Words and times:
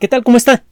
¿Qué 0.00 0.08
tal? 0.08 0.24
¿Cómo 0.24 0.36
está? 0.36 0.64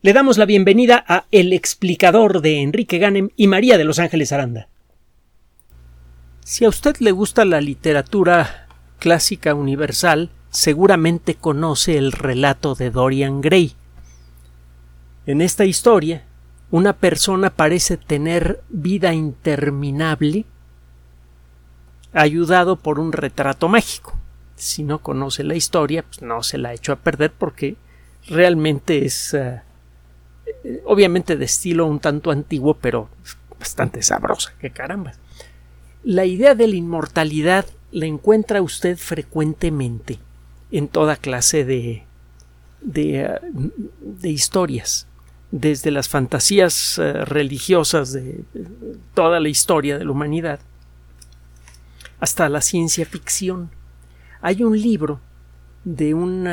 Le 0.00 0.14
damos 0.14 0.38
la 0.38 0.46
bienvenida 0.46 1.04
a 1.06 1.26
El 1.30 1.52
explicador 1.52 2.40
de 2.40 2.62
Enrique 2.62 2.96
Ganem 2.96 3.28
y 3.36 3.48
María 3.48 3.76
de 3.76 3.84
Los 3.84 3.98
Ángeles 3.98 4.32
Aranda. 4.32 4.68
Si 6.40 6.64
a 6.64 6.70
usted 6.70 6.96
le 7.00 7.10
gusta 7.10 7.44
la 7.44 7.60
literatura 7.60 8.66
clásica 8.98 9.54
universal, 9.54 10.30
seguramente 10.48 11.34
conoce 11.34 11.98
el 11.98 12.12
relato 12.12 12.74
de 12.74 12.90
Dorian 12.90 13.42
Gray. 13.42 13.74
En 15.26 15.42
esta 15.42 15.66
historia, 15.66 16.24
una 16.70 16.94
persona 16.94 17.50
parece 17.50 17.98
tener 17.98 18.62
vida 18.70 19.12
interminable 19.12 20.46
ayudado 22.14 22.76
por 22.76 22.98
un 23.00 23.12
retrato 23.12 23.68
mágico. 23.68 24.16
Si 24.54 24.82
no 24.82 25.00
conoce 25.00 25.44
la 25.44 25.56
historia, 25.56 26.04
pues 26.04 26.22
no 26.22 26.42
se 26.42 26.56
la 26.56 26.70
ha 26.70 26.74
hecho 26.74 26.92
a 26.92 26.96
perder 26.96 27.32
porque 27.32 27.76
realmente 28.28 29.04
es 29.04 29.34
eh, 29.34 29.60
obviamente 30.84 31.36
de 31.36 31.44
estilo 31.44 31.86
un 31.86 32.00
tanto 32.00 32.30
antiguo, 32.30 32.74
pero 32.74 33.08
bastante 33.58 34.02
sabrosa, 34.02 34.52
que 34.60 34.70
caramba. 34.70 35.12
La 36.02 36.24
idea 36.24 36.54
de 36.54 36.68
la 36.68 36.76
inmortalidad 36.76 37.66
la 37.90 38.06
encuentra 38.06 38.62
usted 38.62 38.96
frecuentemente 38.96 40.18
en 40.70 40.88
toda 40.88 41.16
clase 41.16 41.64
de, 41.64 42.04
de, 42.80 43.20
eh, 43.20 43.40
de 44.00 44.28
historias, 44.28 45.06
desde 45.50 45.90
las 45.90 46.08
fantasías 46.08 46.98
religiosas 46.98 48.12
de 48.12 48.44
toda 49.14 49.38
la 49.40 49.48
historia 49.48 49.96
de 49.96 50.04
la 50.04 50.10
humanidad 50.10 50.60
hasta 52.20 52.48
la 52.48 52.60
ciencia 52.60 53.06
ficción. 53.06 53.70
Hay 54.40 54.62
un 54.62 54.80
libro 54.80 55.20
de 55.84 56.14
un 56.14 56.46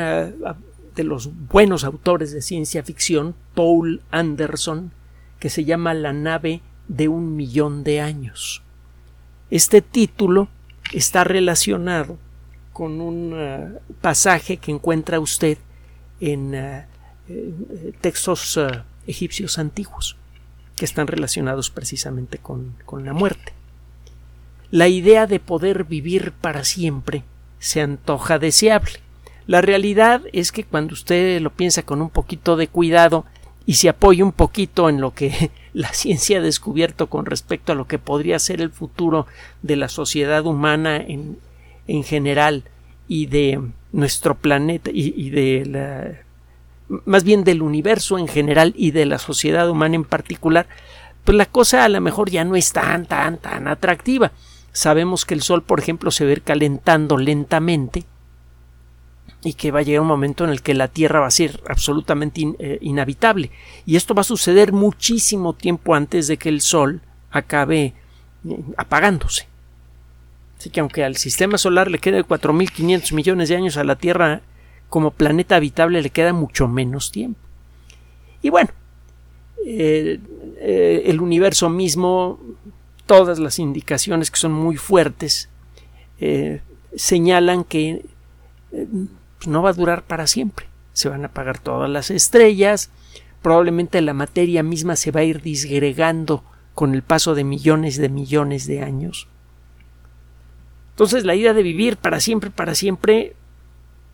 de 0.94 1.04
los 1.04 1.30
buenos 1.48 1.84
autores 1.84 2.32
de 2.32 2.42
ciencia 2.42 2.82
ficción, 2.82 3.34
Paul 3.54 4.02
Anderson, 4.10 4.92
que 5.38 5.50
se 5.50 5.64
llama 5.64 5.94
La 5.94 6.12
nave 6.12 6.62
de 6.88 7.08
un 7.08 7.36
millón 7.36 7.84
de 7.84 8.00
años. 8.00 8.62
Este 9.50 9.82
título 9.82 10.48
está 10.92 11.24
relacionado 11.24 12.18
con 12.72 13.00
un 13.00 13.32
uh, 13.32 13.78
pasaje 14.00 14.56
que 14.56 14.72
encuentra 14.72 15.20
usted 15.20 15.58
en 16.20 16.54
uh, 16.54 16.82
eh, 17.28 17.92
textos 18.00 18.58
egipcios 19.06 19.58
antiguos, 19.58 20.16
que 20.76 20.84
están 20.84 21.06
relacionados 21.06 21.70
precisamente 21.70 22.38
con, 22.38 22.74
con 22.84 23.04
la 23.04 23.12
muerte. 23.12 23.52
La 24.70 24.88
idea 24.88 25.26
de 25.26 25.40
poder 25.40 25.84
vivir 25.84 26.32
para 26.32 26.64
siempre 26.64 27.22
se 27.58 27.80
antoja 27.80 28.38
deseable 28.38 29.03
la 29.46 29.60
realidad 29.60 30.22
es 30.32 30.52
que 30.52 30.64
cuando 30.64 30.94
usted 30.94 31.40
lo 31.40 31.50
piensa 31.50 31.82
con 31.82 32.00
un 32.00 32.10
poquito 32.10 32.56
de 32.56 32.68
cuidado 32.68 33.24
y 33.66 33.74
se 33.74 33.88
apoya 33.88 34.24
un 34.24 34.32
poquito 34.32 34.88
en 34.88 35.00
lo 35.00 35.12
que 35.12 35.50
la 35.72 35.92
ciencia 35.92 36.38
ha 36.38 36.42
descubierto 36.42 37.08
con 37.08 37.26
respecto 37.26 37.72
a 37.72 37.74
lo 37.74 37.86
que 37.86 37.98
podría 37.98 38.38
ser 38.38 38.60
el 38.60 38.70
futuro 38.70 39.26
de 39.62 39.76
la 39.76 39.88
sociedad 39.88 40.44
humana 40.46 40.96
en, 40.96 41.38
en 41.86 42.04
general 42.04 42.64
y 43.06 43.26
de 43.26 43.60
nuestro 43.92 44.34
planeta 44.34 44.90
y, 44.92 45.14
y 45.16 45.30
de 45.30 45.66
la 45.66 46.24
más 47.06 47.24
bien 47.24 47.44
del 47.44 47.62
universo 47.62 48.18
en 48.18 48.28
general 48.28 48.74
y 48.76 48.90
de 48.90 49.06
la 49.06 49.18
sociedad 49.18 49.70
humana 49.70 49.94
en 49.94 50.04
particular, 50.04 50.66
pues 51.24 51.36
la 51.36 51.46
cosa 51.46 51.84
a 51.84 51.88
lo 51.88 52.00
mejor 52.02 52.30
ya 52.30 52.44
no 52.44 52.56
es 52.56 52.72
tan 52.72 53.06
tan 53.06 53.38
tan 53.38 53.68
atractiva. 53.68 54.32
Sabemos 54.72 55.24
que 55.24 55.34
el 55.34 55.42
Sol, 55.42 55.62
por 55.62 55.80
ejemplo, 55.80 56.10
se 56.10 56.24
ve 56.24 56.40
calentando 56.40 57.16
lentamente 57.16 58.04
y 59.44 59.52
que 59.52 59.70
va 59.70 59.80
a 59.80 59.82
llegar 59.82 60.00
un 60.00 60.08
momento 60.08 60.44
en 60.44 60.50
el 60.50 60.62
que 60.62 60.72
la 60.72 60.88
Tierra 60.88 61.20
va 61.20 61.26
a 61.26 61.30
ser 61.30 61.60
absolutamente 61.68 62.54
eh, 62.58 62.78
inhabitable. 62.80 63.50
Y 63.84 63.96
esto 63.96 64.14
va 64.14 64.22
a 64.22 64.24
suceder 64.24 64.72
muchísimo 64.72 65.52
tiempo 65.52 65.94
antes 65.94 66.26
de 66.26 66.38
que 66.38 66.48
el 66.48 66.62
Sol 66.62 67.02
acabe 67.30 67.92
eh, 68.48 68.60
apagándose. 68.78 69.46
Así 70.58 70.70
que 70.70 70.80
aunque 70.80 71.04
al 71.04 71.16
sistema 71.16 71.58
solar 71.58 71.90
le 71.90 71.98
quede 71.98 72.24
4.500 72.24 73.12
millones 73.12 73.50
de 73.50 73.56
años, 73.56 73.76
a 73.76 73.84
la 73.84 73.96
Tierra 73.96 74.40
como 74.88 75.10
planeta 75.10 75.56
habitable 75.56 76.00
le 76.00 76.10
queda 76.10 76.32
mucho 76.32 76.66
menos 76.66 77.12
tiempo. 77.12 77.38
Y 78.40 78.48
bueno, 78.48 78.70
eh, 79.66 80.20
el 81.04 81.20
universo 81.20 81.68
mismo, 81.68 82.40
todas 83.04 83.38
las 83.38 83.58
indicaciones 83.58 84.30
que 84.30 84.38
son 84.38 84.52
muy 84.52 84.76
fuertes, 84.76 85.50
señalan 86.96 87.64
que 87.64 88.04
pues, 89.44 89.52
no 89.52 89.62
va 89.62 89.70
a 89.70 89.74
durar 89.74 90.02
para 90.02 90.26
siempre. 90.26 90.66
Se 90.92 91.08
van 91.08 91.22
a 91.22 91.26
apagar 91.26 91.58
todas 91.58 91.90
las 91.90 92.10
estrellas, 92.10 92.90
probablemente 93.42 94.00
la 94.00 94.14
materia 94.14 94.62
misma 94.62 94.96
se 94.96 95.10
va 95.10 95.20
a 95.20 95.24
ir 95.24 95.42
disgregando 95.42 96.44
con 96.74 96.94
el 96.94 97.02
paso 97.02 97.34
de 97.34 97.44
millones 97.44 97.96
de 97.96 98.08
millones 98.08 98.66
de 98.66 98.82
años. 98.82 99.28
Entonces 100.90 101.24
la 101.24 101.34
idea 101.34 101.52
de 101.52 101.62
vivir 101.62 101.96
para 101.96 102.20
siempre, 102.20 102.50
para 102.50 102.74
siempre, 102.74 103.34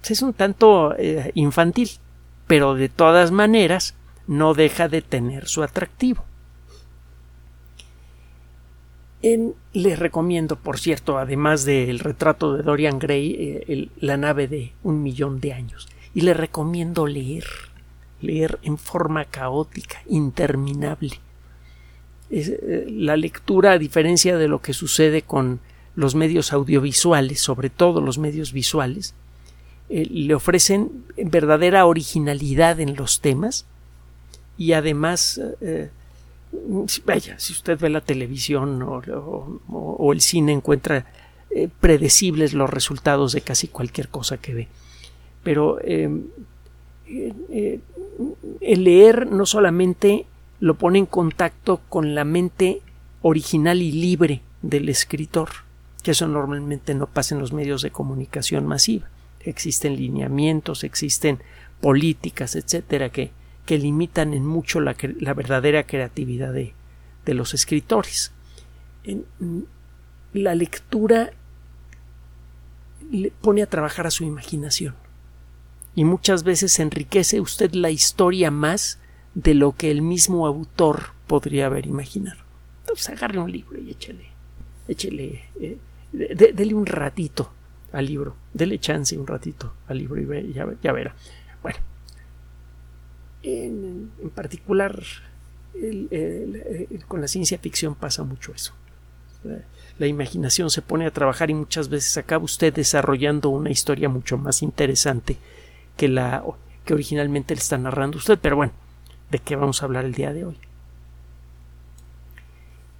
pues, 0.01 0.13
es 0.13 0.23
un 0.23 0.33
tanto 0.33 0.95
eh, 0.99 1.31
infantil, 1.35 1.91
pero 2.47 2.75
de 2.75 2.89
todas 2.89 3.31
maneras 3.31 3.95
no 4.27 4.55
deja 4.55 4.89
de 4.89 5.03
tener 5.03 5.47
su 5.47 5.63
atractivo 5.63 6.25
les 9.23 9.99
recomiendo, 9.99 10.57
por 10.57 10.79
cierto, 10.79 11.19
además 11.19 11.65
del 11.65 11.99
retrato 11.99 12.55
de 12.55 12.63
Dorian 12.63 12.99
Gray, 12.99 13.37
eh, 13.69 13.89
la 14.01 14.17
nave 14.17 14.49
de 14.49 14.73
un 14.83 15.03
millón 15.03 15.41
de 15.41 15.53
años. 15.53 15.89
Y 16.15 16.23
le 16.23 16.33
recomiendo 16.35 17.07
leer, 17.07 17.45
leer 18.23 18.59
en 18.63 18.79
forma 18.79 19.27
caótica, 19.27 20.03
interminable. 20.09 21.21
Eh, 22.31 22.87
la 22.91 23.17
lectura, 23.17 23.73
a 23.73 23.79
diferencia 23.79 24.39
de 24.39 24.49
lo 24.49 24.63
que 24.63 24.73
sucede 24.73 25.23
con 25.23 25.61
los 25.97 26.15
medios 26.15 26.53
audiovisuales, 26.53 27.41
sobre 27.41 27.69
todo 27.69 28.01
los 28.01 28.17
medios 28.19 28.53
visuales, 28.53 29.15
eh, 29.91 30.07
le 30.09 30.35
ofrecen 30.35 31.05
verdadera 31.17 31.85
originalidad 31.85 32.81
en 32.81 32.97
los 32.97 33.21
temas 33.21 33.67
y 34.57 34.73
además 34.73 35.41
vaya, 37.05 37.39
si 37.39 37.53
usted 37.53 37.79
ve 37.79 37.91
la 37.91 38.01
televisión 38.01 38.83
o, 38.83 40.13
el 40.13 40.21
cine 40.21 40.53
encuentra 40.53 41.07
eh, 41.51 41.69
predecibles 41.81 42.55
los 42.55 42.71
resultados 42.71 43.33
de 43.33 43.41
casi 43.41 43.69
cualquier 43.69 44.09
cosa 44.09 44.39
que 44.39 44.55
ve. 44.55 44.69
Pero 45.43 45.79
em, 45.83 46.25
eh, 47.07 47.81
el 48.61 48.85
leer 48.85 49.27
no 49.31 49.47
solamente 49.47 50.27
lo 50.61 50.75
pone 50.75 50.99
en 50.99 51.07
contacto 51.07 51.81
con 51.89 52.15
la 52.15 52.25
mente 52.25 52.83
original 53.23 53.83
y 53.83 53.93
libre 53.93 54.43
del 54.63 54.89
escritor, 54.89 55.49
que 56.03 56.13
eso 56.13 56.29
normalmente 56.29 56.95
no 56.95 57.07
pasa 57.07 57.35
en 57.35 57.41
los 57.41 57.53
medios 57.53 57.83
de 57.83 57.91
comunicación 57.91 58.67
masiva. 58.67 59.09
Existen 59.41 59.97
lineamientos, 59.97 60.85
existen 60.85 61.41
políticas, 61.81 62.57
etcétera, 62.57 63.09
que 63.09 63.31
que 63.71 63.79
limitan 63.79 64.35
en 64.35 64.45
mucho 64.45 64.81
la, 64.81 64.97
verdadera 65.33 65.87
creatividad 65.87 66.53
de, 66.53 66.75
los 67.27 67.55
escritores. 67.55 68.33
la 70.33 70.57
lectura 70.57 71.31
le 73.13 73.31
pone 73.31 73.63
a 73.63 73.69
trabajar 73.69 74.09
a 74.09 74.11
su 74.11 74.25
imaginación 74.25 74.97
y 75.95 76.05
muchas 76.05 76.43
veces 76.43 76.81
enriquece 76.81 77.41
usted 77.41 77.73
la 77.75 77.93
historia 77.93 78.51
más 78.51 78.99
de 79.37 79.55
lo 79.55 79.77
que 79.77 79.93
el 79.93 80.03
mismo 80.03 80.49
autor 80.49 81.11
podría 81.29 81.67
haber 81.67 81.87
imaginado. 81.87 82.41
Entonces 82.81 83.09
agarre 83.11 83.39
un 83.39 83.53
libro 83.53 83.79
y 83.81 83.93
échele, 83.93 84.27
échele, 84.89 85.45
eh, 85.61 85.79
dele 86.11 86.75
un 86.75 86.87
ratito 86.87 87.53
al 87.93 88.07
libro, 88.07 88.35
dele 88.53 88.81
chance 88.81 89.17
un 89.17 89.29
ratito 89.29 89.75
al 89.87 89.99
libro 89.99 90.21
y 90.21 90.53
ya, 90.53 90.67
ya 90.83 90.91
verá. 90.91 91.15
Bueno, 91.63 91.79
en, 93.43 94.11
particular, 94.35 95.03
con 97.09 97.21
la 97.21 97.29
ciencia 97.29 97.59
ficción 97.59 97.95
pasa 97.95 98.23
mucho 98.23 98.53
eso. 98.53 98.73
La 99.99 100.07
imaginación 100.07 100.71
se 100.71 100.83
pone 100.83 101.07
a 101.07 101.11
trabajar 101.11 101.51
y 101.51 101.55
muchas 101.55 101.89
veces 101.89 102.17
acaba 102.17 102.45
usted 102.45 102.73
desarrollando 102.73 103.51
una 103.51 103.71
historia 103.71 104.09
mucho 104.09 104.39
más 104.39 104.63
interesante 104.63 105.37
que 105.97 106.09
la 106.09 106.43
que 106.85 106.95
originalmente 106.95 107.55
le 107.55 107.61
está 107.61 107.77
narrando 107.79 108.19
usted. 108.19 108.39
Pero 108.41 108.57
bueno, 108.57 108.73
¿de 109.31 109.39
qué 109.39 109.57
vamos 109.57 109.83
a 109.83 109.87
hablar 109.87 110.05
el 110.05 110.15
día 110.15 110.33
de 110.33 110.45
hoy? 110.45 110.59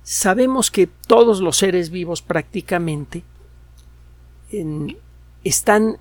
Sabemos 0.03 0.71
que 0.71 0.87
todos 0.87 1.41
los 1.41 1.57
seres 1.57 1.91
vivos 1.91 2.21
prácticamente 2.21 3.23
están, 5.45 5.99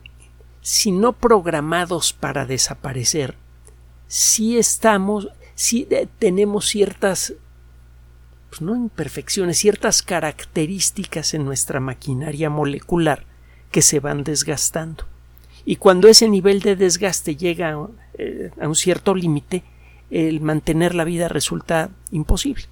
si 0.61 0.91
no 0.91 1.13
programados 1.13 2.13
para 2.13 2.45
desaparecer, 2.45 3.35
si 4.09 4.57
estamos, 4.57 5.29
si 5.53 5.87
tenemos 6.17 6.65
ciertas, 6.65 7.35
pues 8.49 8.59
no 8.59 8.75
imperfecciones, 8.75 9.59
ciertas 9.59 10.01
características 10.01 11.35
en 11.35 11.45
nuestra 11.45 11.79
maquinaria 11.79 12.49
molecular 12.49 13.23
que 13.71 13.83
se 13.83 13.99
van 13.99 14.23
desgastando. 14.23 15.05
Y 15.63 15.75
cuando 15.75 16.07
ese 16.07 16.27
nivel 16.27 16.59
de 16.61 16.75
desgaste 16.75 17.35
llega 17.35 17.87
eh, 18.17 18.49
a 18.59 18.67
un 18.67 18.75
cierto 18.75 19.13
límite, 19.13 19.63
el 20.09 20.41
mantener 20.41 20.95
la 20.95 21.03
vida 21.03 21.27
resulta 21.27 21.91
imposible. 22.11 22.65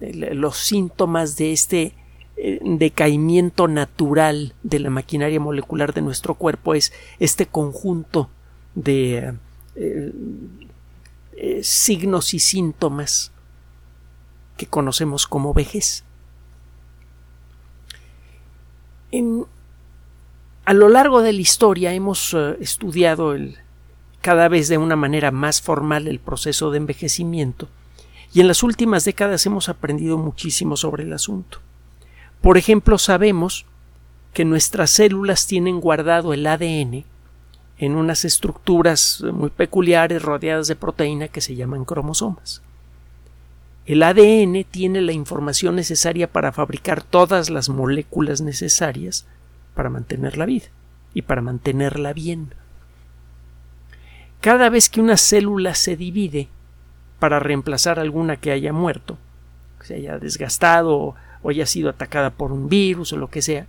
los 0.00 0.58
síntomas 0.58 1.36
de 1.36 1.52
este 1.52 1.92
eh, 2.36 2.60
decaimiento 2.62 3.66
natural 3.66 4.54
de 4.62 4.78
la 4.78 4.90
maquinaria 4.90 5.40
molecular 5.40 5.92
de 5.92 6.02
nuestro 6.02 6.34
cuerpo 6.34 6.74
es 6.74 6.92
este 7.18 7.46
conjunto 7.46 8.30
de 8.76 9.34
eh, 9.76 11.60
signos 11.62 12.32
y 12.34 12.38
síntomas 12.38 13.32
que 14.56 14.66
conocemos 14.66 15.26
como 15.26 15.52
vejez. 15.52 16.02
a 20.64 20.74
lo 20.74 20.88
largo 20.88 21.22
de 21.22 21.32
la 21.32 21.40
historia 21.40 21.94
hemos 21.94 22.34
eh, 22.34 22.56
estudiado 22.60 23.32
el, 23.32 23.56
cada 24.20 24.48
vez 24.48 24.68
de 24.68 24.78
una 24.78 24.96
manera 24.96 25.30
más 25.30 25.62
formal 25.62 26.08
el 26.08 26.18
proceso 26.18 26.70
de 26.70 26.78
envejecimiento 26.78 27.68
y 28.34 28.40
en 28.40 28.48
las 28.48 28.62
últimas 28.62 29.04
décadas 29.04 29.46
hemos 29.46 29.68
aprendido 29.68 30.18
muchísimo 30.18 30.76
sobre 30.76 31.04
el 31.04 31.12
asunto. 31.12 31.60
Por 32.42 32.58
ejemplo, 32.58 32.98
sabemos 32.98 33.64
que 34.34 34.44
nuestras 34.44 34.90
células 34.90 35.46
tienen 35.46 35.80
guardado 35.80 36.34
el 36.34 36.46
ADN 36.46 37.04
en 37.78 37.94
unas 37.94 38.24
estructuras 38.24 39.22
muy 39.32 39.50
peculiares 39.50 40.22
rodeadas 40.22 40.68
de 40.68 40.76
proteína 40.76 41.28
que 41.28 41.40
se 41.40 41.54
llaman 41.54 41.84
cromosomas. 41.84 42.62
El 43.84 44.02
ADN 44.02 44.64
tiene 44.64 45.00
la 45.00 45.12
información 45.12 45.76
necesaria 45.76 46.30
para 46.30 46.52
fabricar 46.52 47.02
todas 47.02 47.50
las 47.50 47.68
moléculas 47.68 48.40
necesarias 48.40 49.26
para 49.74 49.90
mantener 49.90 50.38
la 50.38 50.46
vida 50.46 50.66
y 51.14 51.22
para 51.22 51.42
mantenerla 51.42 52.12
bien. 52.12 52.52
Cada 54.40 54.70
vez 54.70 54.88
que 54.88 55.00
una 55.00 55.16
célula 55.16 55.74
se 55.74 55.96
divide 55.96 56.48
para 57.18 57.38
reemplazar 57.38 57.98
alguna 57.98 58.36
que 58.36 58.50
haya 58.50 58.72
muerto, 58.72 59.18
que 59.78 59.86
se 59.86 59.94
haya 59.94 60.18
desgastado 60.18 61.14
o 61.42 61.50
haya 61.50 61.66
sido 61.66 61.90
atacada 61.90 62.30
por 62.30 62.52
un 62.52 62.68
virus 62.68 63.12
o 63.12 63.16
lo 63.16 63.28
que 63.28 63.42
sea, 63.42 63.66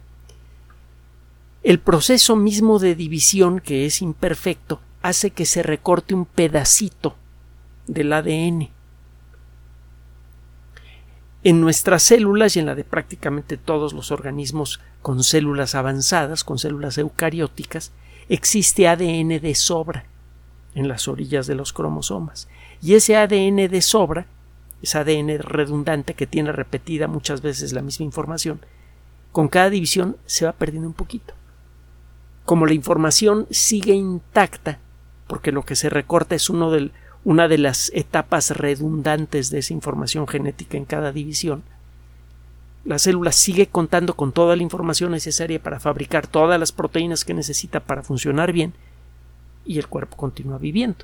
el 1.67 1.79
proceso 1.79 2.37
mismo 2.37 2.79
de 2.79 2.95
división, 2.95 3.59
que 3.59 3.85
es 3.85 4.01
imperfecto, 4.01 4.79
hace 5.01 5.31
que 5.31 5.45
se 5.45 5.63
recorte 5.63 6.15
un 6.15 6.23
pedacito 6.23 7.17
del 7.87 8.13
ADN 8.13 8.69
en 11.43 11.59
nuestras 11.59 12.03
células 12.03 12.55
y 12.55 12.59
en 12.59 12.67
la 12.67 12.75
de 12.75 12.85
prácticamente 12.85 13.57
todos 13.57 13.91
los 13.91 14.11
organismos 14.11 14.79
con 15.01 15.25
células 15.25 15.75
avanzadas, 15.75 16.45
con 16.45 16.57
células 16.57 16.97
eucarióticas, 16.97 17.91
existe 18.29 18.87
ADN 18.87 19.41
de 19.41 19.53
sobra 19.53 20.05
en 20.73 20.87
las 20.87 21.09
orillas 21.09 21.47
de 21.47 21.55
los 21.55 21.73
cromosomas. 21.73 22.47
Y 22.81 22.93
ese 22.93 23.17
ADN 23.17 23.67
de 23.67 23.81
sobra, 23.81 24.25
ese 24.81 24.99
ADN 24.99 25.39
redundante 25.39 26.13
que 26.13 26.27
tiene 26.27 26.53
repetida 26.53 27.09
muchas 27.09 27.41
veces 27.41 27.73
la 27.73 27.81
misma 27.81 28.05
información, 28.05 28.61
con 29.33 29.49
cada 29.49 29.69
división 29.69 30.15
se 30.25 30.45
va 30.45 30.53
perdiendo 30.53 30.87
un 30.87 30.93
poquito. 30.93 31.36
Como 32.47 32.65
la 32.65 32.73
información 32.73 33.45
sigue 33.51 33.93
intacta, 33.93 34.79
porque 35.27 35.51
lo 35.51 35.63
que 35.63 35.75
se 35.75 35.89
recorta 35.89 36.33
es 36.33 36.49
uno 36.49 36.71
una 37.25 37.49
de 37.49 37.57
las 37.57 37.91
etapas 37.93 38.51
redundantes 38.51 39.49
de 39.49 39.59
esa 39.59 39.73
información 39.73 40.25
genética 40.29 40.77
en 40.77 40.85
cada 40.85 41.11
división, 41.11 41.61
la 42.85 42.99
célula 42.99 43.33
sigue 43.33 43.67
contando 43.67 44.15
con 44.15 44.31
toda 44.31 44.55
la 44.55 44.63
información 44.63 45.11
necesaria 45.11 45.61
para 45.61 45.81
fabricar 45.81 46.25
todas 46.25 46.57
las 46.57 46.71
proteínas 46.71 47.25
que 47.25 47.33
necesita 47.33 47.81
para 47.81 48.01
funcionar 48.01 48.53
bien 48.53 48.73
y 49.65 49.77
el 49.77 49.87
cuerpo 49.87 50.15
continúa 50.15 50.57
viviendo. 50.57 51.03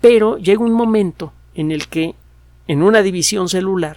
Pero 0.00 0.38
llega 0.38 0.62
un 0.62 0.74
momento 0.74 1.32
en 1.56 1.72
el 1.72 1.88
que 1.88 2.14
en 2.68 2.84
una 2.84 3.02
división 3.02 3.48
celular 3.48 3.96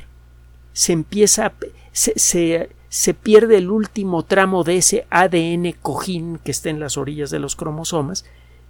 se 0.73 0.93
empieza 0.93 1.53
se, 1.91 2.17
se, 2.17 2.71
pierde 3.13 3.57
el 3.57 3.69
último 3.69 4.23
tramo 4.23 4.63
de 4.63 4.77
ese 4.77 5.05
ADN 5.09 5.73
cojín 5.81 6.39
que 6.43 6.51
está 6.51 6.69
en 6.69 6.79
las 6.79 6.97
orillas 6.97 7.29
de 7.29 7.39
los 7.39 7.55
cromosomas 7.55 8.25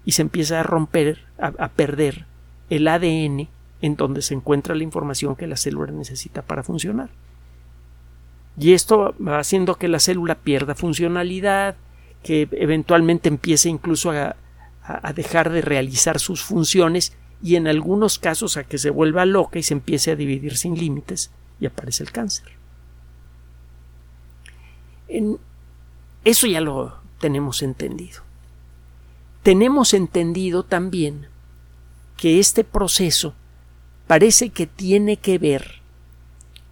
y 0.06 0.14
se 0.14 0.22
empieza 0.22 0.60
a 0.60 0.64
romper, 0.64 1.25
a 1.38 1.69
perder 1.69 2.25
el 2.69 2.88
ADN 2.88 3.50
en 3.81 3.96
donde 3.96 4.22
se 4.22 4.34
encuentra 4.34 4.75
la 4.75 4.84
información 4.84 5.36
que 5.36 5.48
la 5.48 5.58
célula 5.58 5.92
necesita 5.92 6.42
para 6.42 6.64
funcionar. 6.64 7.10
Y 8.60 8.74
esto 8.74 9.16
va 9.25 9.40
haciendo 9.40 9.75
que 9.75 9.88
la 9.88 10.00
célula 10.00 10.36
pierda 10.36 10.74
funcionalidad, 10.74 11.75
que 12.24 12.48
eventualmente 12.52 13.30
empiece 13.30 13.69
incluso 13.69 14.12
a, 14.12 14.36
dejar 15.14 15.52
de 15.52 15.62
realizar 15.62 16.18
sus 16.18 16.44
funciones 16.44 17.14
y 17.44 17.56
en 17.56 17.68
algunos 17.68 18.19
casos 18.19 18.56
a 18.56 18.64
que 18.64 18.78
se 18.78 18.90
vuelva 18.90 19.25
loca 19.25 19.60
y 19.60 19.64
se 19.64 19.74
empiece 19.74 20.12
a 20.12 20.16
dividir 20.16 20.56
sin 20.56 20.75
límites 20.75 21.30
y 21.60 21.66
aparece 21.66 22.04
el 22.04 22.12
cáncer. 22.12 22.56
Eso 26.24 26.48
ya 26.48 26.62
lo 26.62 26.98
tenemos 27.19 27.62
entendido. 27.62 28.21
Tenemos 29.44 29.94
entendido 29.94 30.63
también 30.63 31.27
que 32.18 32.39
este 32.39 32.63
proceso 32.63 33.33
parece 34.07 34.50
que 34.50 34.68
tiene 34.68 35.18
que 35.18 35.38
ver 35.38 35.81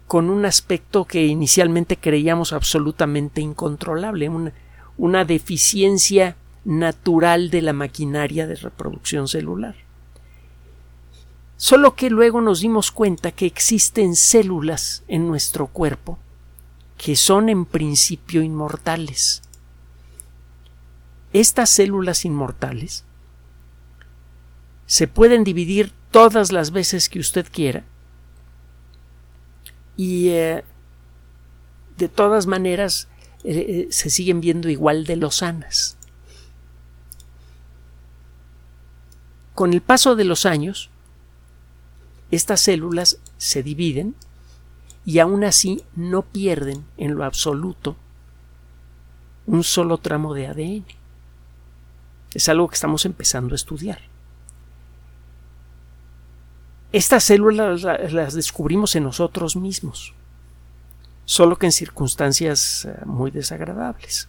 con 0.06 0.30
un 0.30 0.44
aspecto 0.44 1.04
que 1.04 1.26
inicialmente 1.26 1.96
creíamos 1.96 2.52
absolutamente 2.52 3.40
incontrolable, 3.40 4.28
una, 4.28 4.52
una 4.98 5.24
deficiencia 5.24 6.36
natural 6.64 7.50
de 7.50 7.62
la 7.62 7.72
maquinaria 7.72 8.46
de 8.46 8.56
reproducción 8.56 9.28
celular. 9.28 9.74
Solo 11.56 11.94
que 11.94 12.10
luego 12.10 12.40
nos 12.40 12.60
dimos 12.60 12.90
cuenta 12.90 13.32
que 13.32 13.46
existen 13.46 14.14
células 14.14 15.02
en 15.08 15.26
nuestro 15.26 15.68
cuerpo 15.68 16.18
que 16.96 17.16
son 17.16 17.48
en 17.48 17.64
principio 17.64 18.42
inmortales. 18.42 19.42
Estas 21.32 21.70
células 21.70 22.24
inmortales 22.24 23.04
se 24.86 25.08
pueden 25.08 25.44
dividir 25.44 25.92
todas 26.10 26.52
las 26.52 26.70
veces 26.70 27.08
que 27.08 27.18
usted 27.18 27.46
quiera 27.50 27.84
y 29.96 30.28
eh, 30.28 30.64
de 31.96 32.08
todas 32.08 32.46
maneras 32.46 33.08
eh, 33.44 33.66
eh, 33.68 33.88
se 33.90 34.10
siguen 34.10 34.40
viendo 34.40 34.68
igual 34.68 35.04
de 35.04 35.16
lozanas. 35.16 35.96
Con 39.54 39.72
el 39.72 39.80
paso 39.80 40.16
de 40.16 40.24
los 40.24 40.44
años, 40.44 40.90
estas 42.30 42.60
células 42.60 43.18
se 43.38 43.62
dividen 43.62 44.14
y 45.06 45.20
aún 45.20 45.44
así 45.44 45.84
no 45.94 46.22
pierden 46.22 46.84
en 46.98 47.14
lo 47.14 47.24
absoluto 47.24 47.96
un 49.46 49.62
solo 49.62 49.98
tramo 49.98 50.34
de 50.34 50.48
ADN. 50.48 50.84
Es 52.34 52.48
algo 52.48 52.68
que 52.68 52.74
estamos 52.74 53.06
empezando 53.06 53.54
a 53.54 53.56
estudiar. 53.56 54.00
Estas 56.92 57.22
células 57.22 57.82
las 57.82 58.34
descubrimos 58.34 58.96
en 58.96 59.04
nosotros 59.04 59.54
mismos, 59.54 60.12
solo 61.24 61.56
que 61.56 61.66
en 61.66 61.72
circunstancias 61.72 62.86
eh, 62.86 62.98
muy 63.06 63.30
desagradables. 63.30 64.28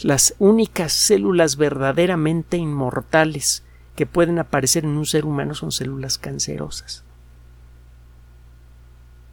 Las 0.00 0.34
únicas 0.40 0.92
células 0.92 1.56
verdaderamente 1.56 2.56
inmortales 2.56 3.62
que 3.94 4.06
pueden 4.06 4.40
aparecer 4.40 4.84
en 4.84 4.96
un 4.96 5.06
ser 5.06 5.24
humano 5.24 5.54
son 5.54 5.70
células 5.70 6.18
cancerosas. 6.18 7.04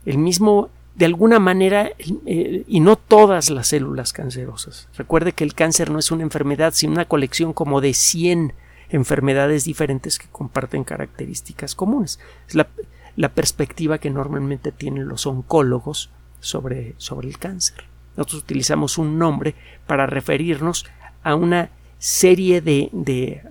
El 0.06 0.18
mismo, 0.18 0.70
de 0.96 1.06
alguna 1.06 1.40
manera, 1.40 1.92
eh, 2.26 2.64
y 2.68 2.80
no 2.80 2.96
todas 2.96 3.50
las 3.50 3.68
células 3.68 4.14
cancerosas. 4.14 4.88
Recuerde 4.98 5.34
que 5.34 5.44
el 5.44 5.54
cáncer 5.54 5.90
no 5.90 6.00
es 6.00 6.12
una 6.12 6.24
enfermedad, 6.24 6.74
sino 6.74 6.94
una 6.94 7.06
colección 7.06 7.54
como 7.54 7.82
de 7.82 7.94
100 7.94 8.54
enfermedades 8.90 9.66
diferentes 9.66 10.20
que 10.20 10.28
comparten 10.32 10.84
características 10.84 11.76
comunes. 11.76 12.20
Es 12.48 12.56
la, 12.56 13.30
perspectiva 13.30 13.98
que 13.98 14.10
normalmente 14.10 14.72
tienen 14.72 15.08
los 15.08 15.26
oncólogos 15.26 16.10
sobre, 16.40 16.94
sobre 16.98 17.30
el 17.30 17.40
cáncer. 17.40 17.86
Nosotros 18.16 18.44
utilizamos 18.44 18.98
un 18.98 19.18
nombre 19.18 19.56
para 19.88 20.06
referirnos 20.06 20.86
a 21.24 21.36
una 21.36 21.70
serie 21.98 22.62
de, 22.62 22.90
de 22.92 23.42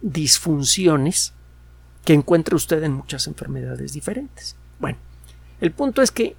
disfunciones 0.00 1.34
que 2.04 2.12
encuentra 2.12 2.56
usted 2.56 2.82
en 2.82 2.92
muchas 2.92 3.26
enfermedades 3.26 3.92
diferentes. 3.92 4.56
Bueno, 4.78 4.98
el 5.62 5.70
punto 5.70 6.02
es 6.02 6.10
que 6.10 6.34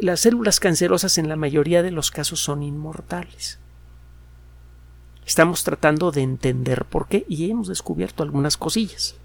las 0.00 0.20
células 0.20 0.58
cancerosas 0.58 1.18
en 1.18 1.28
la 1.28 1.36
mayoría 1.36 1.82
de 1.82 1.90
los 1.90 2.10
casos 2.10 2.40
son 2.40 2.62
inmortales. 2.62 3.58
Estamos 5.26 5.64
tratando 5.64 6.12
de 6.12 6.22
entender 6.22 6.86
por 6.86 7.08
qué 7.08 7.26
y 7.28 7.50
hemos 7.50 7.68
descubierto 7.68 8.22
algunas 8.22 8.56
cosillas. 8.56 9.16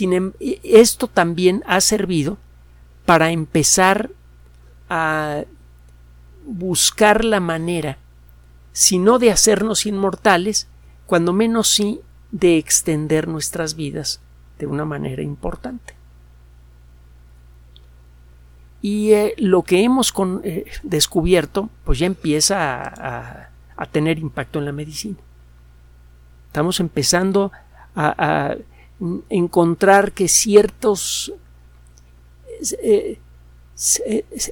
Em, 0.00 0.32
esto 0.64 1.06
también 1.06 1.62
ha 1.68 1.80
servido 1.80 2.38
para 3.06 3.30
empezar 3.30 4.10
a 4.90 5.44
buscar 6.44 7.24
la 7.24 7.38
manera, 7.38 7.98
si 8.72 8.98
no 8.98 9.20
de 9.20 9.30
hacernos 9.30 9.86
inmortales, 9.86 10.66
cuando 11.06 11.32
menos 11.32 11.68
sí 11.68 12.00
de 12.32 12.58
extender 12.58 13.28
nuestras 13.28 13.76
vidas 13.76 14.20
de 14.58 14.66
una 14.66 14.84
manera 14.84 15.22
importante. 15.22 15.94
Y 18.84 19.14
eh, 19.14 19.34
lo 19.38 19.62
que 19.62 19.82
hemos 19.82 20.12
eh, 20.42 20.66
descubierto, 20.82 21.70
pues 21.86 22.00
ya 22.00 22.04
empieza 22.04 22.82
a, 22.84 23.86
tener 23.92 24.18
impacto 24.18 24.58
en 24.58 24.66
la 24.66 24.72
medicina. 24.72 25.16
Estamos 26.48 26.80
empezando 26.80 27.50
a, 27.96 28.56
encontrar 29.30 30.12
que 30.12 30.28
ciertos 30.28 31.32
eh, 32.82 33.18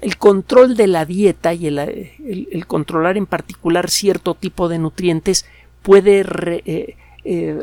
el 0.00 0.16
control 0.16 0.78
de 0.78 0.86
la 0.86 1.04
dieta 1.04 1.52
y 1.52 1.66
el, 1.66 2.64
controlar 2.66 3.18
en 3.18 3.26
particular 3.26 3.90
cierto 3.90 4.34
tipo 4.34 4.70
de 4.70 4.78
nutrientes 4.78 5.44
puede 5.82 6.22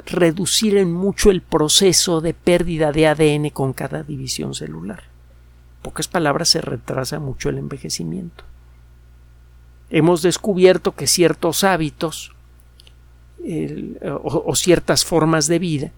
reducir 0.06 0.78
en 0.78 0.94
mucho 0.94 1.32
el 1.32 1.42
proceso 1.42 2.22
de 2.22 2.36
pérdida 2.36 2.92
de 2.92 3.08
ADN 3.08 3.50
con 3.50 3.74
cada 3.74 4.04
división 4.04 4.54
celular 4.54 5.09
pocas 5.82 6.08
palabras, 6.08 6.50
se 6.50 6.62
retrasa 6.62 7.20
mucho 7.20 7.50
el 7.50 7.58
envejecimiento. 7.58 8.44
Hemos 9.90 10.22
descubierto 10.22 10.96
que 10.96 11.08
ciertos 11.08 11.64
hábitos 11.64 12.34
o, 14.22 14.56
ciertas 14.56 15.06
formas 15.06 15.48
de 15.48 15.60
vida 15.60 15.92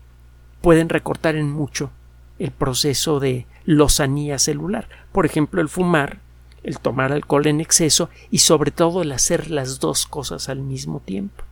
pueden 0.61 0.89
recortar 0.89 1.35
en 1.35 1.51
mucho 1.51 1.91
el 2.39 2.51
proceso 2.51 3.19
de 3.19 3.47
lozanía 3.65 4.39
celular. 4.39 4.87
Por 5.11 5.25
ejemplo, 5.25 5.61
el 5.61 5.69
fumar, 5.69 6.19
el 6.63 6.79
tomar 6.79 7.11
alcohol 7.11 7.47
en 7.47 7.59
exceso 7.59 8.09
y 8.29 8.39
sobre 8.39 8.71
todo 8.71 9.01
el 9.01 9.11
hacer 9.11 9.49
las 9.49 9.79
dos 9.79 10.05
cosas 10.05 10.49
al 10.49 10.61
mismo 10.61 10.99
tiempo. 10.99 11.43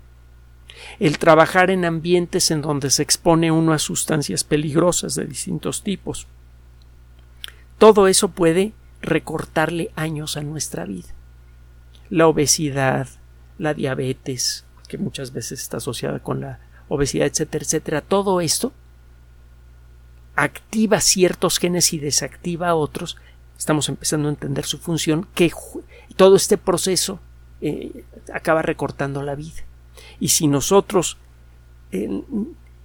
El 0.99 1.17
trabajar 1.17 1.71
en 1.71 1.85
ambientes 1.85 2.51
en 2.51 2.61
donde 2.61 2.89
se 2.89 3.03
expone 3.03 3.51
uno 3.51 3.73
a 3.73 3.79
sustancias 3.79 4.43
peligrosas 4.43 5.15
de 5.15 5.25
distintos 5.25 5.83
tipos. 5.83 6.27
Todo 7.79 8.07
eso 8.07 8.27
puede 8.29 8.73
recortarle 9.01 9.91
años 9.95 10.37
a 10.37 10.41
nuestra 10.41 10.85
vida. 10.85 11.07
La 12.09 12.27
obesidad, 12.27 13.07
la 13.57 13.73
diabetes, 13.73 14.65
que 14.87 14.97
muchas 14.97 15.31
veces 15.31 15.61
está 15.61 15.77
asociada 15.77 16.19
con 16.19 16.41
la 16.41 16.59
obesidad, 16.89 17.27
etcétera, 17.27 17.63
etcétera, 17.63 18.01
todo 18.01 18.41
esto 18.41 18.73
activa 20.35 20.99
ciertos 20.99 21.57
genes 21.57 21.93
y 21.93 21.99
desactiva 21.99 22.75
otros. 22.75 23.17
Estamos 23.57 23.87
empezando 23.87 24.27
a 24.27 24.31
entender 24.31 24.65
su 24.65 24.77
función, 24.77 25.27
que 25.33 25.51
todo 26.17 26.35
este 26.35 26.57
proceso 26.57 27.19
eh, 27.61 28.03
acaba 28.33 28.61
recortando 28.61 29.23
la 29.23 29.35
vida. 29.35 29.63
Y 30.19 30.29
si 30.29 30.47
nosotros 30.47 31.17
eh, 31.91 32.23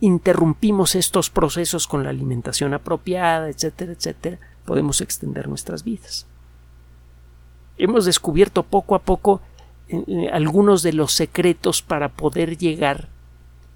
interrumpimos 0.01 0.95
estos 0.95 1.31
procesos 1.31 1.89
con 1.89 2.05
la 2.05 2.11
alimentación 2.11 2.75
apropiada, 2.75 3.49
etcétera, 3.49 3.93
etcétera, 3.93 4.39
podemos 4.65 5.01
extender 5.01 5.49
nuestras 5.49 5.85
vidas. 5.85 6.27
Hemos 7.77 8.05
descubierto 8.05 8.63
poco 8.63 8.95
a 8.95 9.01
poco 9.01 9.41
eh, 9.89 10.03
eh, 10.07 10.31
algunos 10.33 10.83
de 10.83 10.93
los 10.93 11.13
secretos 11.13 11.83
para 11.83 12.09
poder 12.09 12.57
llegar 12.57 13.09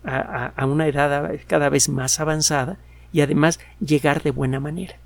a, 0.05 0.65
una 0.65 0.87
edad 0.87 1.31
cada 1.47 1.69
vez 1.69 1.91
más 1.91 2.19
avanzada 2.19 2.79
y 3.13 3.21
además 3.21 3.61
llegar 3.81 4.23
de 4.23 4.31
buena 4.31 4.59
manera. 4.59 4.97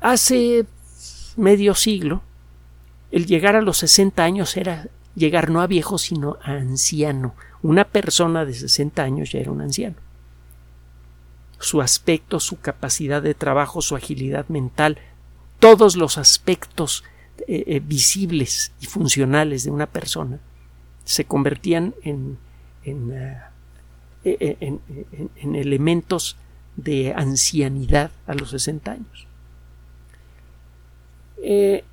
Hace 0.00 0.66
medio 1.36 1.74
siglo, 1.74 2.22
el 3.10 3.26
llegar 3.26 3.56
a 3.56 3.62
los 3.62 3.78
60 3.78 4.22
años 4.22 4.56
era 4.56 4.86
llegar 5.16 5.50
no 5.50 5.60
a 5.60 5.66
viejo, 5.66 5.98
sino 5.98 6.36
a 6.42 6.52
anciano. 6.52 7.34
Una 7.62 7.84
persona 7.84 8.44
de 8.44 8.54
60 8.54 9.02
años 9.02 9.32
ya 9.32 9.40
era 9.40 9.50
un 9.50 9.62
anciano 9.62 9.96
su 11.58 11.82
aspecto, 11.82 12.40
su 12.40 12.60
capacidad 12.60 13.22
de 13.22 13.34
trabajo, 13.34 13.82
su 13.82 13.96
agilidad 13.96 14.48
mental, 14.48 14.98
todos 15.58 15.96
los 15.96 16.18
aspectos 16.18 17.04
eh, 17.46 17.64
eh, 17.66 17.80
visibles 17.80 18.72
y 18.80 18.86
funcionales 18.86 19.64
de 19.64 19.70
una 19.70 19.86
persona 19.86 20.38
se 21.04 21.24
convertían 21.24 21.94
en, 22.02 22.38
en, 22.84 23.12
eh, 24.24 24.78
elementos 25.54 26.36
de 26.76 27.12
ancianidad 27.14 28.10
a 28.26 28.34
los 28.34 28.50
60 28.50 28.92
años. 28.92 29.26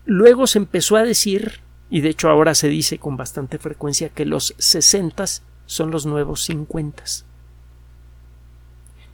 luego 0.06 0.48
se 0.48 0.60
empezó 0.60 0.96
a 0.98 1.04
decir, 1.04 1.62
y 1.90 2.02
de 2.02 2.10
hecho 2.10 2.30
ahora 2.30 2.54
se 2.56 2.68
dice 2.68 3.00
con 3.00 3.18
bastante 3.18 3.58
frecuencia, 3.58 4.10
que 4.10 4.26
los 4.26 4.54
60 4.58 5.26
son 5.66 5.92
los 5.92 6.06
nuevos 6.06 6.44
50 6.44 7.04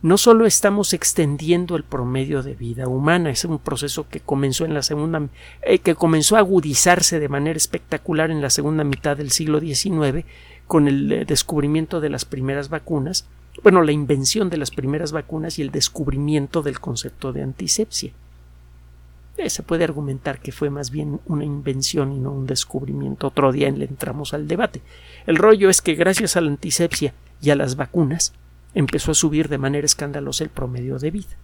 no 0.01 0.17
solo 0.17 0.45
estamos 0.45 0.93
extendiendo 0.93 1.75
el 1.75 1.83
promedio 1.83 2.41
de 2.41 2.55
vida 2.55 2.87
humana, 2.87 3.29
es 3.29 3.45
un 3.45 3.59
proceso 3.59 4.07
que 4.09 4.19
comenzó 4.19 4.65
en 4.65 4.73
la 4.73 4.81
segunda, 4.81 5.21
eh, 5.61 5.79
que 5.79 5.93
comenzó 5.93 6.35
a 6.35 6.39
agudizarse 6.39 7.19
de 7.19 7.29
manera 7.29 7.57
espectacular 7.57 8.31
en 8.31 8.41
la 8.41 8.49
segunda 8.49 8.83
mitad 8.83 9.15
del 9.15 9.31
siglo 9.31 9.59
XIX 9.59 10.25
con 10.65 10.87
el 10.87 11.11
eh, 11.11 11.25
descubrimiento 11.25 12.01
de 12.01 12.09
las 12.09 12.25
primeras 12.25 12.69
vacunas, 12.69 13.27
bueno, 13.61 13.83
la 13.83 13.91
invención 13.91 14.49
de 14.49 14.57
las 14.57 14.71
primeras 14.71 15.11
vacunas 15.11 15.59
y 15.59 15.61
el 15.61 15.69
descubrimiento 15.69 16.63
del 16.63 16.79
concepto 16.79 17.31
de 17.31 17.43
antisepsia. 17.43 18.11
Eh, 19.37 19.49
se 19.49 19.61
puede 19.61 19.83
argumentar 19.83 20.39
que 20.39 20.51
fue 20.51 20.69
más 20.69 20.89
bien 20.89 21.19
una 21.25 21.45
invención 21.45 22.11
y 22.11 22.19
no 22.19 22.31
un 22.31 22.47
descubrimiento. 22.47 23.27
Otro 23.27 23.51
día 23.51 23.69
le 23.69 23.85
entramos 23.85 24.33
al 24.33 24.47
debate. 24.47 24.81
El 25.27 25.35
rollo 25.35 25.69
es 25.69 25.81
que 25.81 25.95
gracias 25.95 26.37
a 26.37 26.41
la 26.41 26.49
antisepsia 26.49 27.13
y 27.41 27.49
a 27.49 27.55
las 27.55 27.75
vacunas, 27.75 28.33
empezó 28.73 29.11
a 29.11 29.15
subir 29.15 29.49
de 29.49 29.57
manera 29.57 29.85
escandalosa 29.85 30.43
el 30.43 30.49
promedio 30.49 30.97
de 30.99 31.11
vida. 31.11 31.37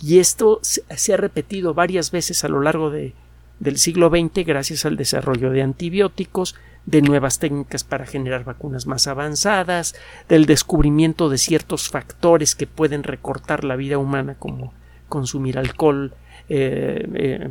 Y 0.00 0.18
esto 0.18 0.60
se 0.62 1.14
ha 1.14 1.16
repetido 1.16 1.72
varias 1.74 2.10
veces 2.10 2.44
a 2.44 2.48
lo 2.48 2.60
largo 2.60 2.90
de, 2.90 3.14
del 3.60 3.78
siglo 3.78 4.10
XX 4.10 4.46
gracias 4.46 4.84
al 4.84 4.96
desarrollo 4.96 5.50
de 5.50 5.62
antibióticos, 5.62 6.54
de 6.86 7.00
nuevas 7.00 7.38
técnicas 7.38 7.82
para 7.84 8.04
generar 8.04 8.44
vacunas 8.44 8.86
más 8.86 9.06
avanzadas, 9.06 9.94
del 10.28 10.46
descubrimiento 10.46 11.28
de 11.28 11.38
ciertos 11.38 11.88
factores 11.88 12.54
que 12.54 12.66
pueden 12.66 13.02
recortar 13.02 13.64
la 13.64 13.76
vida 13.76 13.98
humana 13.98 14.34
como 14.34 14.74
consumir 15.08 15.58
alcohol 15.58 16.12
eh, 16.48 17.08
eh, 17.14 17.50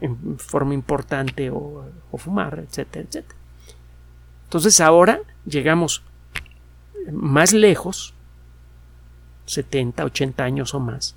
en, 0.00 0.38
forma 0.38 0.74
importante 0.74 1.50
o, 1.50 1.86
fumar, 2.18 2.58
etcétera, 2.58 3.06
etcétera. 3.08 3.38
Entonces 4.44 4.80
ahora 4.80 5.20
llegamos 5.46 6.02
más 7.12 7.52
lejos, 7.52 8.14
70, 9.46 10.04
80 10.04 10.44
años 10.44 10.74
o 10.74 10.80
más, 10.80 11.14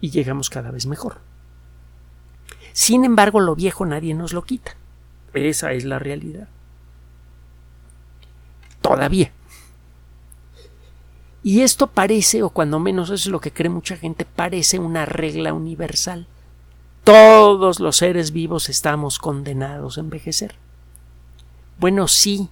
y 0.00 0.10
llegamos 0.10 0.50
cada 0.50 0.70
vez 0.70 0.86
mejor. 0.86 1.18
Sin 2.72 3.04
embargo, 3.04 3.40
lo 3.40 3.54
viejo 3.54 3.86
nadie 3.86 4.14
nos 4.14 4.32
lo 4.32 4.42
quita. 4.42 4.76
Esa 5.32 5.72
es 5.72 5.84
la 5.84 5.98
realidad. 5.98 6.48
Todavía. 8.80 9.32
Y 11.42 11.60
esto 11.60 11.88
parece, 11.88 12.42
o 12.42 12.50
cuando 12.50 12.80
menos 12.80 13.10
es 13.10 13.26
lo 13.26 13.40
que 13.40 13.52
cree 13.52 13.70
mucha 13.70 13.96
gente, 13.96 14.24
parece 14.24 14.78
una 14.78 15.04
regla 15.06 15.52
universal. 15.52 16.26
Todos 17.04 17.80
los 17.80 17.96
seres 17.98 18.32
vivos 18.32 18.68
estamos 18.68 19.18
condenados 19.18 19.98
a 19.98 20.00
envejecer. 20.00 20.54
Bueno, 21.78 22.08
sí, 22.08 22.48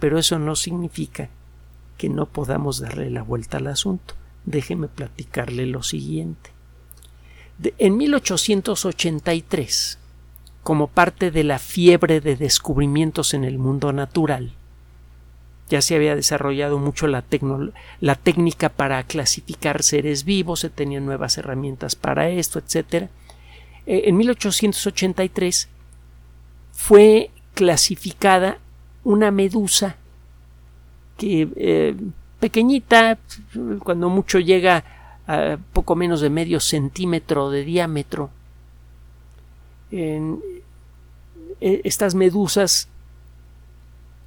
pero 0.00 0.18
eso 0.18 0.38
no 0.38 0.56
significa 0.56 1.30
que 1.96 2.08
no 2.08 2.26
podamos 2.26 2.80
darle 2.80 3.10
la 3.10 3.22
vuelta 3.22 3.58
al 3.58 3.68
asunto. 3.68 4.14
Déjeme 4.44 4.88
platicarle 4.88 5.66
lo 5.66 5.82
siguiente. 5.82 6.50
en 7.78 7.96
1883, 7.96 9.98
como 10.62 10.88
parte 10.88 11.30
de 11.30 11.44
la 11.44 11.58
fiebre 11.58 12.20
de 12.20 12.36
descubrimientos 12.36 13.34
en 13.34 13.44
el 13.44 13.58
mundo 13.58 13.92
natural, 13.92 14.52
ya 15.68 15.82
se 15.82 15.96
había 15.96 16.14
desarrollado 16.14 16.78
mucho 16.78 17.08
la, 17.08 17.24
la 18.00 18.14
técnica 18.14 18.68
para 18.68 19.02
clasificar 19.02 19.82
seres 19.82 20.24
vivos, 20.24 20.60
se 20.60 20.70
tenían 20.70 21.06
nuevas 21.06 21.38
herramientas 21.38 21.96
para 21.96 22.28
esto, 22.28 22.60
etc. 22.60 23.08
Eh, 23.86 24.02
en 24.06 24.16
1883 24.16 25.68
fue 26.72 27.30
clasificada 27.54 28.58
una 29.02 29.30
medusa 29.30 29.96
que 31.16 31.48
eh, 31.56 31.96
pequeñita, 32.40 33.18
cuando 33.82 34.08
mucho 34.08 34.38
llega 34.38 34.84
a 35.26 35.58
poco 35.72 35.96
menos 35.96 36.20
de 36.20 36.30
medio 36.30 36.60
centímetro 36.60 37.50
de 37.50 37.64
diámetro. 37.64 38.30
En, 39.90 40.40
e, 41.60 41.80
estas 41.84 42.14
medusas 42.14 42.88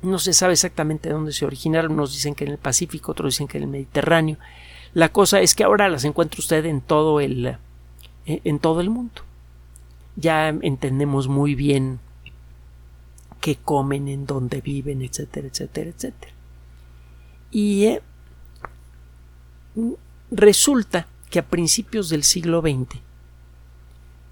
no 0.02 0.20
se 0.20 0.34
sabe 0.34 0.54
exactamente 0.54 1.10
dónde 1.10 1.32
se 1.32 1.46
originaron, 1.46 1.94
unos 1.94 2.14
dicen 2.14 2.36
que 2.36 2.46
en 2.46 2.52
el 2.52 2.58
Pacífico, 2.58 3.12
otros 3.12 3.34
dicen 3.34 3.48
que 3.48 3.58
en 3.58 3.64
el 3.64 3.70
Mediterráneo. 3.70 4.38
La 4.94 5.10
cosa 5.10 5.40
es 5.42 5.56
que 5.56 5.64
ahora 5.64 5.90
las 5.90 6.04
encuentra 6.04 6.40
usted 6.40 6.66
en 6.66 6.82
todo 6.82 7.20
el 7.20 7.58
e, 8.26 8.42
en 8.44 8.60
todo 8.60 8.82
el 8.82 8.90
mundo. 8.90 9.22
Ya 10.16 10.50
entendemos 10.50 11.28
muy 11.28 11.56
bien 11.56 12.00
qué 13.40 13.56
comen, 13.56 14.08
en 14.08 14.26
dónde 14.26 14.60
viven, 14.62 15.02
etcétera, 15.02 15.48
etcétera, 15.48 15.92
etcétera. 15.92 16.34
Y 17.52 17.86
eh, 17.86 18.02
resulta 20.32 21.08
que 21.30 21.40
a 21.40 21.48
principios 21.48 22.10
del 22.10 22.24
siglo 22.24 22.62
XX 22.62 23.00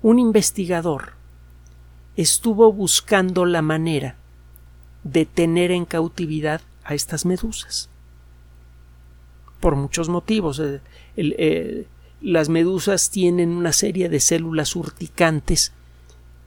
un 0.02 0.20
investigador 0.20 1.14
estuvo 2.16 2.72
buscando 2.72 3.46
la 3.46 3.62
manera 3.62 4.16
de 5.04 5.26
tener 5.26 5.72
en 5.72 5.86
cautividad 5.86 6.62
a 6.84 6.94
estas 6.94 7.26
medusas. 7.26 7.90
Por 9.60 9.76
muchos 9.76 10.10
motivos. 10.10 10.60
Eh, 10.60 10.82
eh, 11.16 11.88
las 12.22 12.50
medusas 12.50 13.10
tienen 13.10 13.50
una 13.50 13.74
serie 13.74 14.10
de 14.10 14.20
células 14.20 14.76
urticantes 14.76 15.72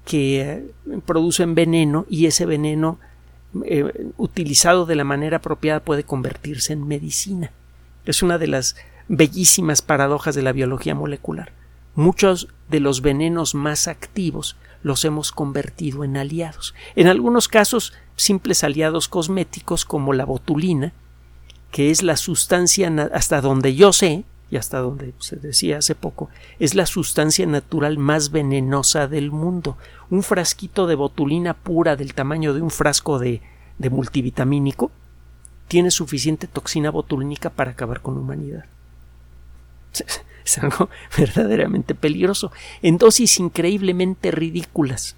que 0.05 0.73
producen 1.07 1.55
veneno 1.55 2.07
y 2.09 2.27
ese 2.27 2.47
veneno 2.47 2.99
utilizado 4.17 4.87
de 4.87 4.95
la 4.95 5.05
manera 5.05 5.39
apropiada 5.39 5.81
puede 5.81 6.05
convertirse 6.05 6.73
en 6.73 6.87
medicina. 6.87 7.51
Es 8.05 8.23
una 8.23 8.39
de 8.39 8.47
las 8.47 8.77
bellísimas 9.09 9.83
paradojas 9.83 10.35
de 10.35 10.43
la 10.43 10.53
biología 10.53 10.95
molecular. 10.95 11.53
Muchos 11.95 12.49
de 12.69 12.81
los 12.81 13.03
venenos 13.03 13.55
más 13.55 13.89
activos 13.89 14.57
los 14.83 15.05
hemos 15.05 15.33
convertido 15.33 16.05
en 16.05 16.17
aliados. 16.17 16.75
En 16.95 17.09
algunos 17.09 17.49
casos, 17.49 17.93
simples 18.17 18.65
aliados 18.65 19.09
cosméticos 19.09 19.85
como 19.85 20.13
la 20.13 20.25
botulina, 20.25 20.93
que 21.71 21.91
es 21.91 22.03
la 22.03 22.17
sustancia, 22.17 22.91
hasta 23.13 23.41
donde 23.41 23.75
yo 23.75 23.93
sé, 23.93 24.25
y 24.51 24.57
hasta 24.57 24.79
donde 24.79 25.15
se 25.19 25.37
decía 25.37 25.79
hace 25.79 25.95
poco, 25.95 26.29
es 26.59 26.75
la 26.75 26.87
sustancia 26.87 27.47
natural 27.47 27.99
más 27.99 28.31
venenosa 28.31 29.07
del 29.07 29.31
mundo. 29.31 29.77
Un 30.11 30.23
frasquito 30.23 30.87
de 30.87 30.97
botulina 30.97 31.55
pura 31.55 31.97
del 31.97 32.15
tamaño 32.15 32.53
de 32.53 32.61
un 32.61 32.71
frasco 32.71 33.19
de, 33.19 33.43
de 33.79 33.91
multivitamínico 33.91 34.91
tiene 35.69 35.93
suficiente 35.93 36.49
toxina 36.49 36.91
botulínica 36.91 37.51
para 37.51 37.71
acabar 37.71 38.03
con 38.03 38.15
la 38.15 38.21
humanidad. 38.21 38.65
Es 40.43 40.59
algo 40.59 40.89
verdaderamente 41.17 41.95
peligroso, 41.95 42.51
en 42.83 42.97
dosis 42.97 43.39
increíblemente 43.39 44.31
ridículas. 44.33 45.15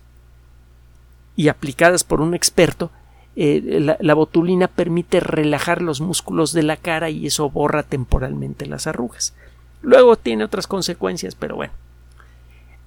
Y 1.36 1.48
aplicadas 1.48 2.04
por 2.04 2.20
un 2.20 2.34
experto, 2.34 2.90
eh, 3.34 3.96
la, 3.98 4.14
botulina 4.14 4.68
permite 4.68 5.18
relajar 5.20 5.80
los 5.80 6.00
músculos 6.02 6.52
de 6.52 6.62
la 6.62 6.76
cara 6.76 7.08
y 7.08 7.26
eso 7.26 7.48
borra 7.48 7.82
temporalmente 7.82 8.66
las 8.66 8.86
arrugas. 8.86 9.34
Luego 9.80 10.16
tiene 10.16 10.44
otras 10.44 10.66
consecuencias, 10.66 11.34
pero 11.34 11.56
bueno. 11.56 11.72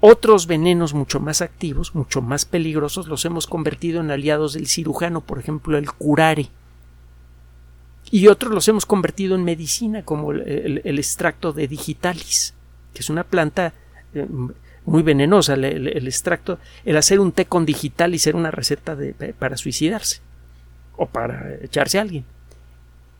Otros 0.02 0.46
venenos 0.46 0.94
mucho 0.94 1.20
más 1.20 1.42
activos, 1.42 1.96
mucho 1.96 2.22
más 2.22 2.46
peligrosos, 2.46 3.08
los 3.08 3.26
hemos 3.26 3.48
convertido 3.48 4.02
en 4.02 4.12
aliados 4.12 4.54
del 4.54 4.68
cirujano, 4.68 5.22
por 5.22 5.40
ejemplo, 5.40 5.78
el 5.78 5.92
curare 5.92 6.50
y 8.12 8.28
otros 8.28 8.54
los 8.54 8.68
hemos 8.68 8.86
convertido 8.86 9.36
en 9.36 9.44
medicina, 9.44 10.04
como 10.04 10.32
el, 10.32 10.82
extracto 10.86 11.54
de 11.54 11.68
digitalis, 11.68 12.54
que 12.94 13.00
es 13.00 13.10
una 13.10 13.24
planta 13.24 13.74
eh, 14.14 14.28
muy 14.86 15.02
venenosa. 15.02 15.56
El, 15.56 16.08
extracto, 16.08 16.60
el 16.84 16.98
hacer 16.98 17.20
un 17.20 17.32
té 17.32 17.46
con 17.46 17.66
digitalis 17.66 18.28
era 18.28 18.38
una 18.38 18.52
receta 18.52 18.96
para 19.40 19.58
suicidarse 19.58 20.22
o 20.98 21.06
para 21.08 21.56
echarse 21.62 21.98
a 21.98 22.02
alguien. 22.02 22.26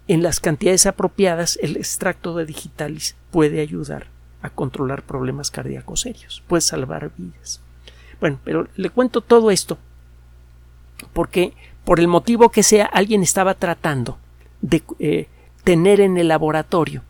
En 0.08 0.22
las 0.22 0.40
cantidades 0.40 0.86
apropiadas, 0.86 1.58
el 1.62 1.78
extracto 1.78 2.36
de 2.36 2.46
digitalis 2.46 3.16
puede 3.32 3.62
ayudar 3.62 4.08
a 4.42 4.50
controlar 4.50 5.02
problemas 5.02 5.50
cardíacos 5.50 6.02
serios, 6.02 6.44
puede 6.48 6.62
salvar 6.62 7.12
vidas. 7.18 7.62
Bueno, 8.20 8.40
pero 8.44 8.68
le 8.76 8.90
cuento 8.90 9.22
todo 9.22 9.50
esto 9.52 9.78
porque, 11.14 11.54
por 11.84 12.00
el 12.00 12.08
motivo 12.08 12.50
que 12.50 12.64
sea, 12.64 12.86
alguien 12.86 13.24
estaba 13.24 13.56
tratando 13.56 14.18
de 14.62 14.84
eh, 15.00 15.28
tener 15.64 16.00
en 16.00 16.18
el 16.18 16.28
laboratorio 16.28 17.02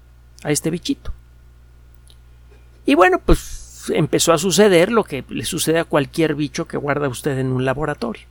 a 0.44 0.52
este 0.52 0.70
bichito. 0.70 1.14
Y 2.86 2.96
bueno, 2.96 3.20
pues 3.24 3.92
empezó 3.94 4.34
a 4.34 4.38
suceder 4.38 4.92
lo 4.92 5.04
que 5.04 5.24
le 5.30 5.46
sucede 5.46 5.80
a 5.80 5.86
cualquier 5.86 6.36
bicho 6.36 6.68
que 6.68 6.78
guarda 6.78 7.10
usted 7.10 7.38
en 7.38 7.52
un 7.52 7.66
laboratorio. 7.66 8.24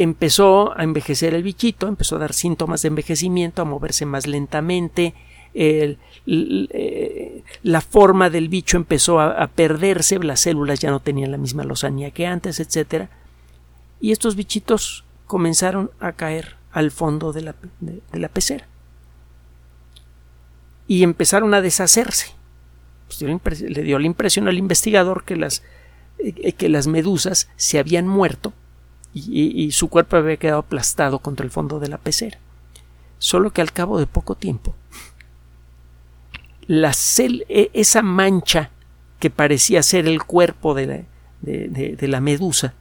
Empezó 0.00 0.78
a 0.78 0.84
envejecer 0.84 1.34
el 1.34 1.42
bichito, 1.42 1.88
empezó 1.88 2.14
a 2.14 2.20
dar 2.20 2.32
síntomas 2.32 2.82
de 2.82 2.88
envejecimiento, 2.88 3.62
a 3.62 3.64
moverse 3.64 4.06
más 4.06 4.28
lentamente, 4.28 5.12
eh, 5.54 7.42
la 7.64 7.80
forma 7.80 8.30
del 8.30 8.48
bicho 8.48 8.76
empezó 8.76 9.18
a, 9.18 9.44
perderse, 9.48 10.20
las 10.20 10.38
células 10.38 10.78
ya 10.78 10.92
no 10.92 11.00
tenían 11.00 11.32
la 11.32 11.36
misma 11.36 11.64
lozanía 11.64 12.12
que 12.12 12.28
antes, 12.28 12.60
etc. 12.60 13.08
Y 14.00 14.12
estos 14.12 14.36
bichitos 14.36 15.04
comenzaron 15.26 15.90
a 15.98 16.12
caer 16.12 16.54
al 16.70 16.92
fondo 16.92 17.32
de 17.32 17.42
la, 17.42 17.56
de, 17.80 18.00
la 18.20 18.28
pecera. 18.28 18.68
Y 20.86 21.02
empezaron 21.02 21.54
a 21.54 21.60
deshacerse. 21.60 22.36
Pues 23.42 23.62
le 23.62 23.82
dio 23.82 23.98
la 23.98 24.06
impresión 24.06 24.46
al 24.46 24.58
investigador 24.58 25.24
que 25.24 25.34
las, 25.34 25.64
eh, 26.20 26.52
que 26.52 26.68
las 26.68 26.86
medusas 26.86 27.48
se 27.56 27.80
habían 27.80 28.06
muerto 28.06 28.52
y, 29.14 29.70
su 29.72 29.88
cuerpo 29.88 30.16
había 30.16 30.36
quedado 30.36 30.60
aplastado 30.60 31.18
contra 31.18 31.44
el 31.44 31.50
fondo 31.50 31.80
de 31.80 31.88
la 31.88 31.98
pecera. 31.98 32.38
Solo 33.18 33.50
que 33.50 33.60
al 33.60 33.72
cabo 33.72 33.98
de 33.98 34.06
poco 34.06 34.36
tiempo, 34.36 34.74
la 36.66 36.92
e, 37.18 37.70
esa 37.72 38.02
mancha 38.02 38.70
que 39.18 39.30
parecía 39.30 39.82
ser 39.82 40.06
el 40.06 40.22
cuerpo 40.22 40.74
de 40.74 40.86
la, 40.86 41.02
de 41.40 42.08
la 42.08 42.20
medusa, 42.20 42.74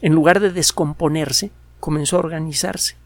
en 0.00 0.14
lugar 0.14 0.40
de 0.40 0.50
descomponerse, 0.50 1.50
comenzó 1.80 2.16
a 2.16 2.20
organizarse 2.20 2.96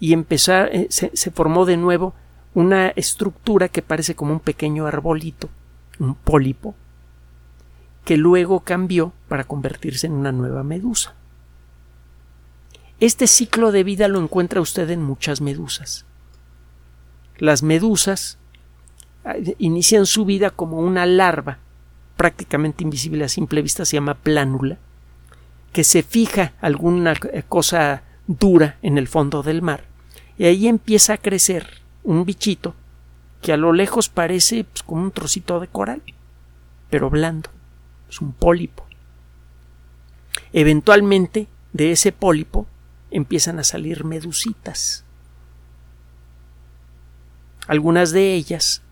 y 0.00 0.14
empezar, 0.14 0.70
eh, 0.72 0.86
se, 0.88 1.10
se 1.14 1.30
formó 1.30 1.66
de 1.66 1.76
nuevo 1.76 2.14
una 2.54 2.88
estructura 2.88 3.68
que 3.68 3.82
parece 3.82 4.16
como 4.16 4.32
un 4.32 4.40
pequeño 4.40 4.86
arbolito, 4.86 5.50
un 6.00 6.14
pólipo, 6.14 6.74
que 8.04 8.16
luego 8.16 8.60
cambió 8.60 9.12
para 9.28 9.44
convertirse 9.44 10.06
en 10.06 10.14
una 10.14 10.32
nueva 10.32 10.62
medusa. 10.62 11.14
Este 12.98 13.26
ciclo 13.26 13.72
de 13.72 13.84
vida 13.84 14.08
lo 14.08 14.20
encuentra 14.20 14.60
usted 14.60 14.90
en 14.90 15.02
muchas 15.02 15.40
medusas. 15.40 16.04
Las 17.38 17.62
medusas 17.62 18.38
eh, 19.24 19.54
inician 19.58 20.06
su 20.06 20.24
vida 20.24 20.50
como 20.50 20.78
una 20.78 21.06
larva, 21.06 21.58
prácticamente 22.16 22.84
invisible 22.84 23.24
a 23.24 23.28
simple 23.28 23.62
vista, 23.62 23.84
se 23.84 23.96
llama 23.96 24.14
plánula, 24.14 24.78
que 25.72 25.84
se 25.84 26.02
fija 26.02 26.52
alguna 26.60 27.14
cosa 27.48 28.02
dura 28.26 28.78
en 28.82 28.98
el 28.98 29.08
fondo 29.08 29.42
del 29.42 29.62
mar 29.62 29.84
y 30.40 30.46
ahí 30.46 30.68
empieza 30.68 31.12
a 31.12 31.18
crecer 31.18 31.66
un 32.02 32.24
bichito 32.24 32.74
que 33.42 33.52
a 33.52 33.58
lo 33.58 33.74
lejos 33.74 34.08
parece 34.08 34.64
pues, 34.64 34.82
como 34.82 35.02
un 35.02 35.10
trocito 35.10 35.60
de 35.60 35.68
coral, 35.68 36.02
pero 36.88 37.10
blando. 37.10 37.50
Es 38.10 38.20
un 38.20 38.32
pólipo. 38.32 38.84
Eventualmente, 40.52 41.46
de 41.72 41.92
ese 41.92 42.12
pólipo 42.12 42.66
empiezan 43.10 43.58
a 43.58 43.64
salir 43.64 44.04
medusitas. 44.04 45.04
Algunas 47.66 48.10
de 48.10 48.34
ellas 48.34 48.82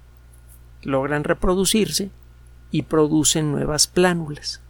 logran 0.83 1.25
reproducirse 1.25 2.11
y 2.71 2.83
producen 2.83 3.51
nuevas 3.51 3.89
plánulas. 3.89 4.61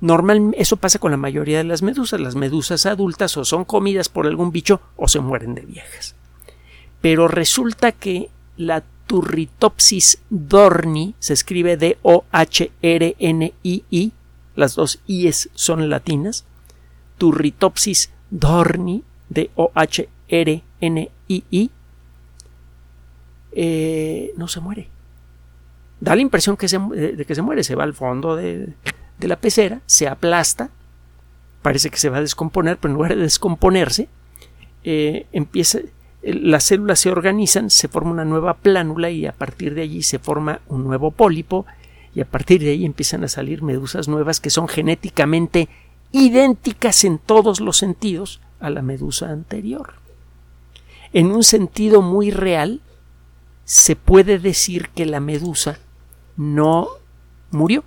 Normal, 0.00 0.52
eso 0.58 0.78
pasa 0.78 0.98
con 0.98 1.12
la 1.12 1.16
mayoría 1.16 1.58
de 1.58 1.64
las 1.64 1.82
medusas. 1.82 2.20
Las 2.20 2.34
medusas 2.34 2.86
adultas 2.86 3.36
o 3.36 3.44
son 3.44 3.64
comidas 3.64 4.08
por 4.08 4.26
algún 4.26 4.50
bicho 4.50 4.80
o 4.96 5.06
se 5.06 5.20
mueren 5.20 5.54
de 5.54 5.62
viejas. 5.62 6.16
Pero 7.00 7.28
resulta 7.28 7.92
que 7.92 8.28
la 8.56 8.82
Turritopsis 9.12 10.24
dorni 10.30 11.14
se 11.18 11.34
escribe 11.34 11.76
D-O-H-R-N-I-I, 11.76 12.72
las 14.56 14.74
dos 14.74 15.00
I's 15.06 15.50
son 15.52 15.90
latinas. 15.90 16.46
Turritopsis 17.18 18.10
dorni, 18.30 19.04
D-O-H-R-N-I-I, 19.28 20.10
eh, 23.52 24.32
no 24.38 24.48
se 24.48 24.60
muere. 24.60 24.88
Da 26.00 26.16
la 26.16 26.22
impresión 26.22 26.56
que 26.56 26.68
se, 26.68 26.78
de 26.78 27.26
que 27.26 27.34
se 27.34 27.42
muere, 27.42 27.64
se 27.64 27.74
va 27.74 27.84
al 27.84 27.92
fondo 27.92 28.34
de, 28.34 28.72
de 29.18 29.28
la 29.28 29.36
pecera, 29.36 29.82
se 29.84 30.08
aplasta, 30.08 30.70
parece 31.60 31.90
que 31.90 31.98
se 31.98 32.08
va 32.08 32.16
a 32.16 32.22
descomponer, 32.22 32.78
pero 32.78 32.92
en 32.92 32.96
lugar 32.96 33.14
de 33.14 33.20
descomponerse, 33.20 34.08
eh, 34.84 35.26
empieza, 35.32 35.80
las 36.22 36.64
células 36.64 37.00
se 37.00 37.10
organizan, 37.10 37.70
se 37.70 37.88
forma 37.88 38.12
una 38.12 38.24
nueva 38.24 38.54
plánula 38.54 39.10
y 39.10 39.26
a 39.26 39.32
partir 39.32 39.74
de 39.74 39.82
allí 39.82 40.02
se 40.02 40.18
forma 40.18 40.60
un 40.68 40.84
nuevo 40.84 41.10
pólipo 41.10 41.66
y 42.14 42.20
a 42.20 42.24
partir 42.24 42.60
de 42.62 42.70
ahí 42.70 42.84
empiezan 42.84 43.24
a 43.24 43.28
salir 43.28 43.62
medusas 43.62 44.08
nuevas 44.08 44.40
que 44.40 44.50
son 44.50 44.68
genéticamente 44.68 45.68
idénticas 46.12 47.04
en 47.04 47.18
todos 47.18 47.60
los 47.60 47.76
sentidos 47.76 48.40
a 48.60 48.70
la 48.70 48.82
medusa 48.82 49.30
anterior. 49.30 49.94
En 51.12 51.32
un 51.32 51.42
sentido 51.42 52.02
muy 52.02 52.30
real, 52.30 52.80
se 53.64 53.96
puede 53.96 54.38
decir 54.38 54.90
que 54.90 55.06
la 55.06 55.20
medusa 55.20 55.78
no 56.36 56.88
murió 57.50 57.84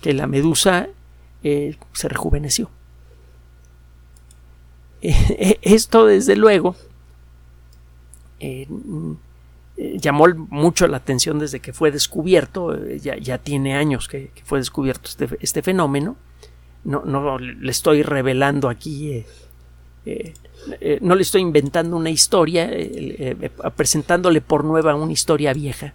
que 0.00 0.14
la 0.14 0.26
medusa 0.26 0.88
eh, 1.42 1.76
se 1.92 2.08
rejuveneció. 2.08 2.70
esto, 5.62 6.06
desde 6.06 6.36
luego, 6.36 6.76
llamó 9.76 10.26
mucho 10.48 10.86
la 10.88 10.96
atención 10.98 11.38
desde 11.38 11.60
que 11.60 11.72
fue 11.72 11.90
descubierto, 11.90 12.76
ya, 12.96 13.38
tiene 13.38 13.76
años 13.76 14.08
que, 14.08 14.30
fue 14.44 14.58
descubierto 14.58 15.08
este, 15.08 15.28
este, 15.40 15.62
fenómeno. 15.62 16.16
No, 16.84 17.04
no, 17.04 17.38
le 17.38 17.70
estoy 17.70 18.02
revelando 18.02 18.68
aquí 18.68 19.24
eh, 20.80 20.98
no 21.00 21.14
le 21.14 21.22
estoy 21.22 21.42
inventando 21.42 21.96
una 21.96 22.10
historia, 22.10 22.68
eh, 22.70 23.36
eh, 23.40 23.50
presentándole 23.76 24.40
por 24.40 24.64
nueva 24.64 24.94
una 24.94 25.12
historia 25.12 25.52
vieja. 25.52 25.94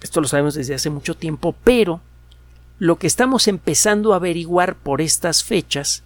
Esto 0.00 0.20
lo 0.20 0.28
sabemos 0.28 0.54
desde 0.54 0.74
hace 0.74 0.90
mucho 0.90 1.16
tiempo, 1.16 1.54
pero 1.64 2.00
lo 2.78 2.96
que 2.96 3.06
estamos 3.06 3.48
empezando 3.48 4.12
a 4.12 4.16
averiguar 4.16 4.76
por 4.76 5.00
estas 5.00 5.42
fechas 5.42 6.04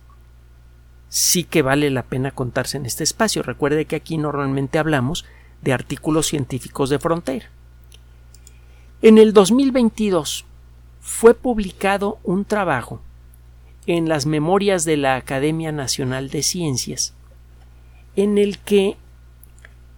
sí 1.08 1.44
que 1.44 1.60
vale 1.60 1.90
la 1.90 2.04
pena 2.04 2.30
contarse 2.30 2.78
en 2.78 2.86
este 2.86 3.04
espacio. 3.04 3.42
Recuerde 3.42 3.84
que 3.84 3.96
aquí 3.96 4.16
normalmente 4.16 4.78
hablamos 4.78 5.26
de 5.60 5.74
artículos 5.74 6.26
científicos 6.26 6.88
de 6.88 6.98
frontera. 6.98 7.50
En 9.02 9.18
el 9.18 9.34
2022 9.34 10.46
fue 11.00 11.34
publicado 11.34 12.18
un 12.24 12.44
trabajo 12.44 13.02
en 13.86 14.08
las 14.08 14.24
memorias 14.24 14.84
de 14.84 14.96
la 14.96 15.16
Academia 15.16 15.72
Nacional 15.72 16.30
de 16.30 16.42
Ciencias, 16.42 17.12
en 18.16 18.38
el 18.38 18.58
que 18.58 18.96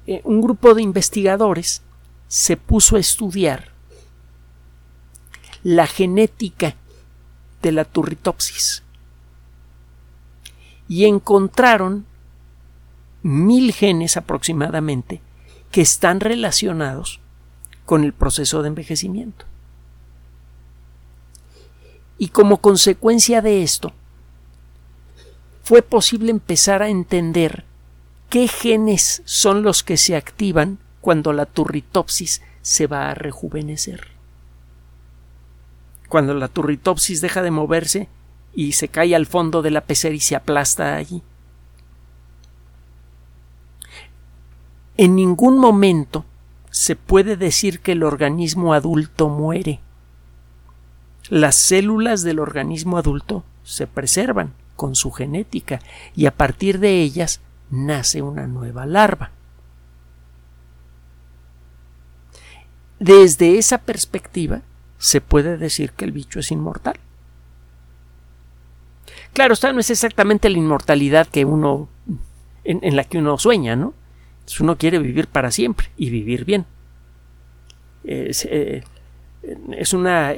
eh, 0.07 0.21
un 0.25 0.41
grupo 0.41 0.75
de 0.75 0.83
investigadores 0.83 1.83
se 2.27 2.57
puso 2.57 2.97
a 2.97 3.01
estudiar 3.01 3.74
la 5.65 5.87
genética 5.87 6.77
de 7.63 7.73
la 7.73 7.85
turritopsis 7.85 8.85
y 10.87 11.07
encontraron 11.07 12.05
mil 13.23 13.73
genes 13.73 14.19
aproximadamente 14.19 15.23
que 15.73 15.81
están 15.81 16.21
relacionados 16.21 17.21
con 17.87 18.05
el 18.05 18.13
proceso 18.13 18.63
de 18.63 18.69
envejecimiento. 18.69 19.47
Y 22.19 22.29
como 22.29 22.59
consecuencia 22.59 23.41
de 23.41 23.63
esto, 23.63 23.93
fue 25.63 25.83
posible 25.83 26.31
empezar 26.31 26.83
a 26.83 26.91
entender 26.91 27.65
qué 28.29 28.47
genes 28.47 29.23
son 29.25 29.63
los 29.63 29.83
que 29.83 29.97
se 29.97 30.15
activan 30.15 30.79
cuando 31.01 31.33
la 31.33 31.47
turritopsis 31.47 32.43
se 32.61 32.87
va 32.87 33.11
a 33.11 33.15
rejuvenecer. 33.15 34.14
Cuando 36.09 36.35
la 36.35 36.49
turritopsis 36.49 37.21
deja 37.21 37.43
de 37.43 37.51
moverse 37.51 38.09
y 38.55 38.73
se 38.73 38.89
cae 38.89 39.15
al 39.15 39.27
fondo 39.27 39.63
de 39.63 39.71
la 39.71 39.83
pecera 39.83 40.15
y 40.15 40.21
se 40.21 40.37
aplasta 40.37 40.97
allí. 40.97 41.23
En 44.97 45.17
ningún 45.17 45.59
momento 45.59 46.25
se 46.71 46.95
puede 46.95 47.37
decir 47.37 47.81
que 47.81 47.93
el 47.93 48.03
organismo 48.05 48.75
adulto 48.75 49.29
muere 49.29 49.81
las 51.31 51.57
células 51.57 52.23
del 52.23 52.39
organismo 52.39 52.99
adulto 52.99 53.45
se 53.63 53.87
preservan 53.87 54.53
con 54.77 54.95
su 54.95 55.11
genética 55.11 55.81
y 56.15 56.27
a 56.27 56.37
partir 56.37 56.79
de 56.81 57.01
ellas 57.01 57.41
nace 57.71 58.21
una 58.21 58.47
nueva 58.47 58.85
larva. 58.85 59.31
Desde 62.99 63.59
esa 63.59 63.79
perspectiva 63.79 64.61
se 64.99 65.21
puede 65.21 65.57
decir 65.57 65.93
que 65.93 66.05
el 66.05 66.13
bicho 66.13 66.41
es 66.41 66.51
inmortal. 66.51 66.97
Claro, 69.33 69.55
esta 69.55 69.73
no 69.73 69.81
es 69.81 69.91
exactamente 69.91 70.49
la 70.49 70.59
inmortalidad 70.59 71.27
que 71.27 71.45
uno 71.45 71.89
en, 72.65 72.97
la 72.97 73.05
que 73.05 73.19
uno 73.19 73.37
sueña, 73.39 73.77
¿no? 73.77 73.95
Uno 74.61 74.77
quiere 74.77 74.99
vivir 74.99 75.27
para 75.27 75.51
siempre 75.51 75.89
y 75.97 76.11
vivir 76.11 76.45
bien. 76.45 76.67
es 78.05 78.47
eh, 78.51 78.85
una 79.93 80.35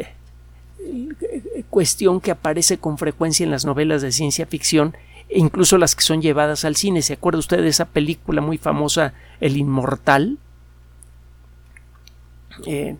cuestión 1.71 2.21
que 2.21 2.31
aparece 2.31 2.79
con 2.79 2.99
frecuencia 2.99 3.45
en 3.45 3.51
las 3.51 3.65
novelas 3.65 4.03
de 4.03 4.13
ciencia 4.13 4.47
ficción 4.47 4.97
e 5.29 5.39
incluso 5.39 5.79
las 5.79 5.95
que 5.95 6.03
son 6.03 6.23
llevadas 6.23 6.65
al 6.65 6.77
cine. 6.77 7.03
¿Se 7.03 7.15
acuerda 7.15 7.39
usted 7.39 7.59
de 7.59 7.69
esa 7.69 7.87
película 7.87 8.41
muy 8.41 8.59
famosa 8.59 9.13
El 9.41 9.57
Inmortal? 9.57 10.39
Eh, 12.65 12.97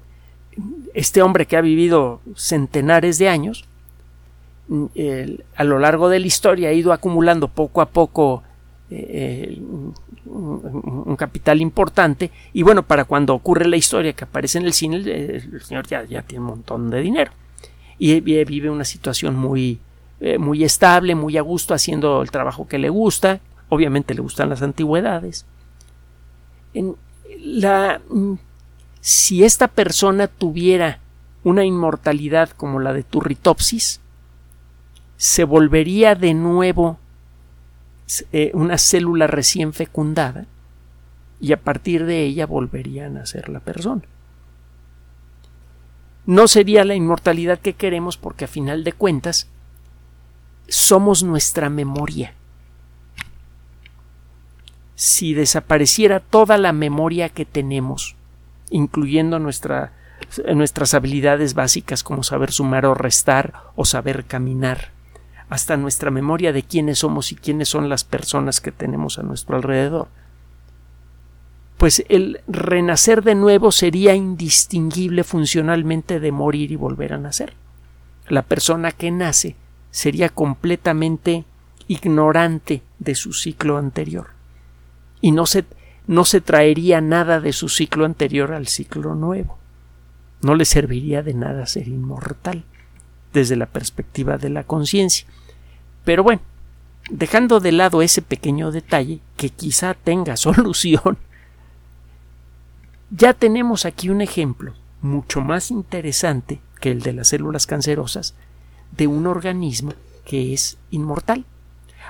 este 0.95 1.23
hombre 1.23 1.47
que 1.47 1.57
ha 1.57 1.61
vivido 1.61 2.21
centenares 2.35 3.19
de 3.19 3.29
años, 3.29 3.65
a 5.57 5.65
lo 5.65 5.79
largo 5.79 6.09
de 6.09 6.21
la 6.21 6.27
historia 6.27 6.71
ha 6.71 6.73
ido 6.73 6.93
acumulando 6.93 7.49
poco 7.49 7.81
a 7.81 7.87
poco 7.87 8.43
eh, 8.91 9.61
un, 10.27 11.17
capital 11.17 11.61
importante 11.61 12.31
y 12.53 12.63
bueno, 12.63 12.83
para 12.83 13.05
cuando 13.05 13.35
ocurre 13.35 13.67
la 13.67 13.77
historia 13.77 14.13
que 14.13 14.25
aparece 14.25 14.59
en 14.59 14.67
el 14.67 14.73
cine, 14.73 14.97
el, 14.97 15.63
señor 15.63 15.87
ya, 15.87 16.05
ya 16.05 16.23
tiene 16.23 16.45
un 16.45 16.51
montón 16.51 16.91
de 16.91 17.01
dinero 17.01 17.33
y 17.99 18.21
vive 18.21 18.71
una 18.71 18.85
situación 18.85 19.37
muy, 19.37 19.79
eh, 20.21 20.39
muy 20.39 20.65
estable, 20.65 21.15
muy 21.15 21.37
a 21.37 21.43
gusto, 21.43 21.75
haciendo 21.75 22.23
el 22.23 22.31
trabajo 22.31 22.69
que 22.69 22.79
le 22.79 22.89
gusta. 22.89 23.41
Obviamente 23.69 24.15
le 24.15 24.21
gustan 24.21 24.49
las 24.49 24.63
antigüedades. 24.63 25.47
En 26.75 26.95
la, 27.39 28.01
mm, 28.09 28.35
si 29.07 29.45
esta 29.45 29.69
persona 29.69 30.27
tuviera 30.27 30.99
una 31.45 31.65
inmortalidad 31.65 32.51
como 32.51 32.81
la 32.81 32.93
de 32.93 33.05
Turritopsis, 33.05 34.01
se 35.17 35.45
volvería 35.45 36.15
de 36.15 36.35
nuevo 36.35 36.99
eh, 38.33 38.51
una 38.55 38.79
célula 38.79 39.27
recién 39.27 39.73
fecundada 39.73 40.47
y 41.41 41.53
a 41.53 41.61
partir 41.61 42.07
de 42.07 42.25
ella 42.25 42.47
volvería 42.47 43.07
a 43.07 43.11
nacer 43.11 43.49
la 43.49 43.61
persona 43.61 44.03
no 46.27 46.49
sería 46.49 46.85
la 46.85 46.97
inmortalidad 46.97 47.61
que 47.61 47.75
queremos 47.75 48.17
porque 48.17 48.45
a 48.45 48.49
final 48.49 48.83
de 48.83 48.93
cuentas 48.93 49.49
somos 50.69 51.23
nuestra 51.23 51.71
memoria. 51.71 52.35
Si 54.97 55.35
desapareciera 55.35 56.21
toda 56.21 56.59
la 56.59 56.73
memoria 56.73 57.29
que 57.29 57.45
tenemos, 57.45 58.16
incluyendo 58.71 59.39
nuestra, 59.39 59.93
nuestras 60.55 60.95
habilidades 60.95 61.55
básicas 61.55 62.03
como 62.03 62.23
saber 62.23 62.53
sumar 62.53 62.87
o 62.87 62.95
restar 62.95 63.55
o 63.77 63.85
saber 63.85 64.25
caminar, 64.25 64.91
hasta 65.49 65.77
nuestra 65.77 66.11
memoria 66.11 66.53
de 66.53 66.63
quiénes 66.63 67.01
somos 67.01 67.33
y 67.33 67.37
quiénes 67.37 67.69
son 67.69 67.89
las 67.89 68.05
personas 68.05 68.61
que 68.61 68.73
tenemos 68.73 69.19
a 69.19 69.23
nuestro 69.23 69.57
alrededor, 69.57 70.09
pues 71.79 72.05
el 72.09 72.41
renacer 72.49 73.23
de 73.23 73.35
nuevo 73.35 73.71
sería 73.71 74.15
indistinguible 74.15 75.25
funcionalmente 75.25 76.21
de 76.21 76.33
morir 76.33 76.73
y 76.73 76.77
volver 76.77 77.13
a 77.13 77.19
nacer. 77.19 77.53
La 78.29 78.43
persona 78.43 78.93
que 78.93 79.11
nace 79.11 79.57
sería 79.91 80.31
completamente 80.31 81.45
ignorante 81.87 82.83
de 82.99 83.15
su 83.15 83.33
ciclo 83.33 83.77
anterior 83.77 84.29
y 85.21 85.33
no 85.33 85.47
se, 85.47 85.65
no 86.07 86.25
se 86.25 86.41
traería 86.41 87.01
nada 87.01 87.41
de 87.41 87.53
su 87.53 87.69
ciclo 87.69 88.05
anterior 88.05 88.53
al 88.53 88.69
ciclo 88.69 89.15
nuevo. 89.15 89.59
No 90.43 90.55
le 90.55 90.65
serviría 90.65 91.23
de 91.23 91.35
nada 91.35 91.67
ser 91.67 91.89
inmortal 91.89 92.65
desde 93.33 93.57
la 93.57 93.67
perspectiva 93.67 94.39
de 94.39 94.51
la 94.51 94.65
conciencia. 94.65 95.27
Pero 96.05 96.23
bueno, 96.23 96.43
dejando 97.11 97.61
de 97.61 97.73
lado 97.73 98.03
ese 98.03 98.23
pequeño 98.23 98.71
detalle 98.71 99.21
que 99.37 99.51
quizá 99.51 99.95
tenga 99.95 100.37
solución 100.37 101.19
ya 103.11 103.35
tenemos 103.35 103.85
aquí 103.85 104.09
un 104.09 104.21
ejemplo 104.21 104.75
mucho 105.01 105.41
más 105.41 105.71
interesante 105.71 106.61
que 106.81 106.91
el 106.91 107.03
de 107.03 107.13
las 107.13 107.29
células 107.29 107.67
cancerosas 107.67 108.35
de 108.97 109.07
un 109.07 109.27
organismo 109.27 109.93
que 110.25 110.53
es 110.53 110.77
inmortal. 110.91 111.45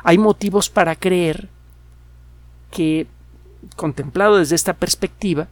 Hay 0.02 0.16
motivos 0.18 0.70
para 0.70 0.96
creer 0.96 1.48
que, 2.70 3.06
contemplado 3.74 4.36
desde 4.36 4.54
esta 4.54 4.74
perspectiva, 4.74 5.48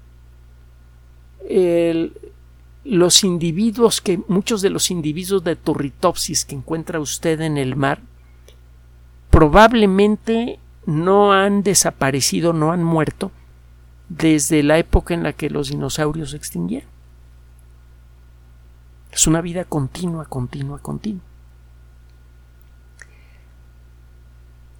los 2.84 3.24
individuos 3.24 4.00
que 4.00 4.20
muchos 4.28 4.62
de 4.62 4.70
los 4.70 4.90
individuos 4.90 5.42
de 5.44 5.56
turritopsis 5.56 6.44
que 6.44 6.54
encuentra 6.54 7.00
usted 7.00 7.40
en 7.40 7.56
el 7.56 7.76
mar 7.76 8.00
probablemente 9.30 10.58
no 10.86 11.32
han 11.32 11.62
desaparecido, 11.62 12.52
no 12.52 12.72
han 12.72 12.84
muerto, 12.84 13.32
desde 14.08 14.62
la 14.62 14.78
época 14.78 15.14
en 15.14 15.22
la 15.22 15.32
que 15.32 15.50
los 15.50 15.70
dinosaurios 15.70 16.30
se 16.30 16.36
extinguieron. 16.36 16.88
Es 19.10 19.26
una 19.26 19.40
vida 19.40 19.64
continua, 19.64 20.26
continua, 20.26 20.78
continua. 20.78 21.22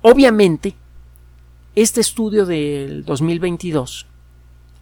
Obviamente, 0.03 0.75
este 1.77 2.01
estudio 2.01 2.47
del 2.47 3.05
2022 3.05 4.07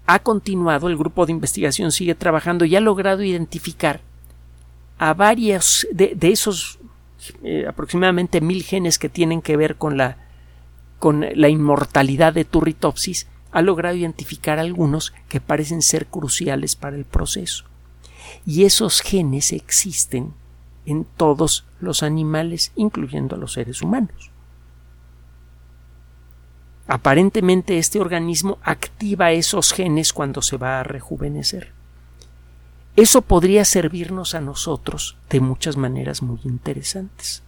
ha 0.07 0.19
continuado, 0.19 0.89
el 0.89 0.97
grupo 0.97 1.25
de 1.25 1.33
investigación 1.33 1.93
sigue 1.93 2.15
trabajando 2.15 2.65
y 2.65 2.77
ha 2.77 2.81
logrado 2.81 3.23
identificar 3.23 4.01
a 4.99 5.15
varios 5.15 5.87
de, 5.93 6.17
esos 6.21 6.79
eh, 7.43 7.65
aproximadamente 7.69 8.41
mil 8.41 8.63
genes 8.63 8.99
que 8.99 9.09
tienen 9.09 9.43
que 9.43 9.57
ver 9.57 9.77
con 9.77 9.97
la, 9.97 10.19
con 10.99 11.25
la 11.35 11.49
inmortalidad 11.49 12.33
de 12.33 12.45
Turritopsis, 12.45 13.27
ha 13.53 13.63
logrado 13.63 13.97
identificar 13.97 14.59
algunos 14.59 15.13
que 15.29 15.41
parecen 15.41 15.83
ser 15.83 16.07
cruciales 16.07 16.77
para 16.77 16.97
el 16.97 17.05
proceso. 17.05 17.65
Y 18.45 18.65
esos 18.65 19.01
genes 19.01 19.53
existen 19.53 20.35
en 20.85 21.05
todos 21.05 21.65
los 21.81 22.03
animales, 22.03 22.73
incluyendo 22.77 23.37
a 23.37 23.39
los 23.39 23.53
seres 23.53 23.83
humanos. 23.83 24.32
Aparentemente 26.87 27.79
este 27.79 28.01
organismo 28.01 28.59
activa 28.63 29.33
esos 29.33 29.73
genes 29.73 30.13
cuando 30.13 30.43
se 30.43 30.57
va 30.57 30.81
a 30.81 30.83
rejuvenecer. 30.83 31.73
Eso 32.97 33.23
podría 33.23 33.65
servirnos 33.65 34.35
a 34.35 34.41
nosotros 34.41 35.17
de 35.31 35.41
muchas 35.41 35.77
maneras 35.77 36.23
muy 36.23 36.41
interesantes. 36.45 37.43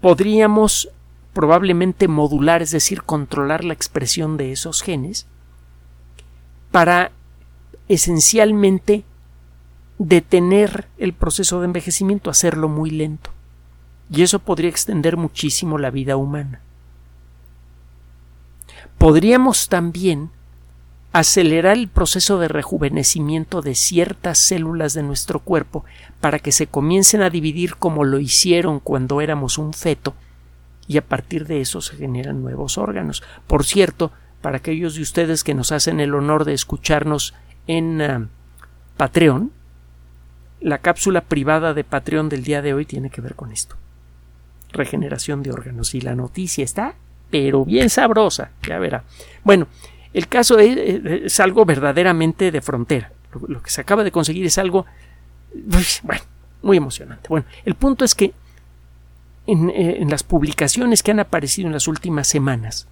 Podríamos 0.00 0.88
probablemente 1.34 2.08
modular, 2.08 2.62
es 2.62 2.70
decir, 2.70 3.02
controlar 3.02 3.64
la 3.64 3.74
expresión 3.74 4.36
de 4.36 4.52
esos 4.52 4.82
genes 4.82 5.26
para 6.70 7.10
esencialmente 7.88 9.04
detener 9.98 10.88
el 10.98 11.12
proceso 11.12 11.60
de 11.60 11.66
envejecimiento, 11.66 12.30
hacerlo 12.30 12.68
muy 12.68 12.90
lento. 12.90 13.30
Y 14.10 14.22
eso 14.22 14.38
podría 14.38 14.70
extender 14.70 15.16
muchísimo 15.16 15.76
la 15.76 15.90
vida 15.90 16.16
humana. 16.16 16.60
Podríamos 19.04 19.68
también 19.68 20.30
acelerar 21.12 21.76
el 21.76 21.88
proceso 21.88 22.38
de 22.38 22.48
rejuvenecimiento 22.48 23.60
de 23.60 23.74
ciertas 23.74 24.38
células 24.38 24.94
de 24.94 25.02
nuestro 25.02 25.40
cuerpo 25.40 25.84
para 26.22 26.38
que 26.38 26.52
se 26.52 26.68
comiencen 26.68 27.20
a 27.20 27.28
dividir 27.28 27.76
como 27.76 28.04
lo 28.04 28.18
hicieron 28.18 28.80
cuando 28.80 29.20
éramos 29.20 29.58
un 29.58 29.74
feto 29.74 30.14
y 30.88 30.96
a 30.96 31.04
partir 31.04 31.46
de 31.46 31.60
eso 31.60 31.82
se 31.82 31.96
generan 31.96 32.40
nuevos 32.40 32.78
órganos. 32.78 33.22
Por 33.46 33.66
cierto, 33.66 34.10
para 34.40 34.56
aquellos 34.56 34.94
de 34.94 35.02
ustedes 35.02 35.44
que 35.44 35.52
nos 35.52 35.70
hacen 35.70 36.00
el 36.00 36.14
honor 36.14 36.46
de 36.46 36.54
escucharnos 36.54 37.34
en 37.66 38.00
uh, 38.00 38.28
Patreon, 38.96 39.52
la 40.62 40.78
cápsula 40.78 41.20
privada 41.20 41.74
de 41.74 41.84
Patreon 41.84 42.30
del 42.30 42.42
día 42.42 42.62
de 42.62 42.72
hoy 42.72 42.86
tiene 42.86 43.10
que 43.10 43.20
ver 43.20 43.34
con 43.34 43.52
esto. 43.52 43.76
Regeneración 44.72 45.42
de 45.42 45.52
órganos. 45.52 45.94
Y 45.94 46.00
la 46.00 46.14
noticia 46.14 46.64
está, 46.64 46.94
pero 47.30 47.64
bien 47.64 47.90
sabrosa, 47.90 48.50
ya 48.66 48.78
verá. 48.78 49.04
Bueno, 49.42 49.66
el 50.12 50.28
caso 50.28 50.58
es, 50.58 51.40
algo 51.40 51.64
verdaderamente 51.64 52.50
de 52.50 52.60
frontera. 52.60 53.12
Lo, 53.48 53.60
que 53.62 53.70
se 53.70 53.80
acaba 53.80 54.04
de 54.04 54.12
conseguir 54.12 54.46
es 54.46 54.58
algo, 54.58 54.86
bueno, 56.02 56.22
muy 56.62 56.76
emocionante. 56.76 57.28
Bueno, 57.28 57.46
el 57.64 57.74
punto 57.74 58.04
es 58.04 58.14
que 58.14 58.26
eh, 58.26 58.32
en 59.46 60.08
las 60.08 60.22
publicaciones 60.22 61.02
que 61.02 61.10
han 61.10 61.20
aparecido 61.20 61.66
en 61.66 61.72
las 61.72 61.88
últimas 61.88 62.28
semanas 62.28 62.86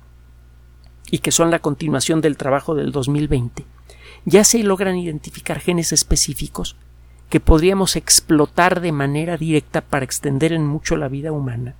y 1.10 1.18
que 1.18 1.30
son 1.30 1.50
la 1.50 1.60
continuación 1.60 2.20
del 2.20 2.36
trabajo 2.36 2.74
del 2.74 2.90
2020, 2.90 3.64
ya 4.24 4.42
se 4.42 4.62
logran 4.62 4.96
identificar 4.96 5.60
genes 5.60 5.92
específicos 5.92 6.76
que 7.28 7.40
podríamos 7.40 7.96
explotar 7.96 8.80
de 8.80 8.92
manera 8.92 9.36
directa 9.36 9.80
para 9.80 10.04
extender 10.04 10.52
en 10.52 10.66
mucho 10.66 10.96
la 10.96 11.08
vida 11.08 11.32
humana 11.32 11.74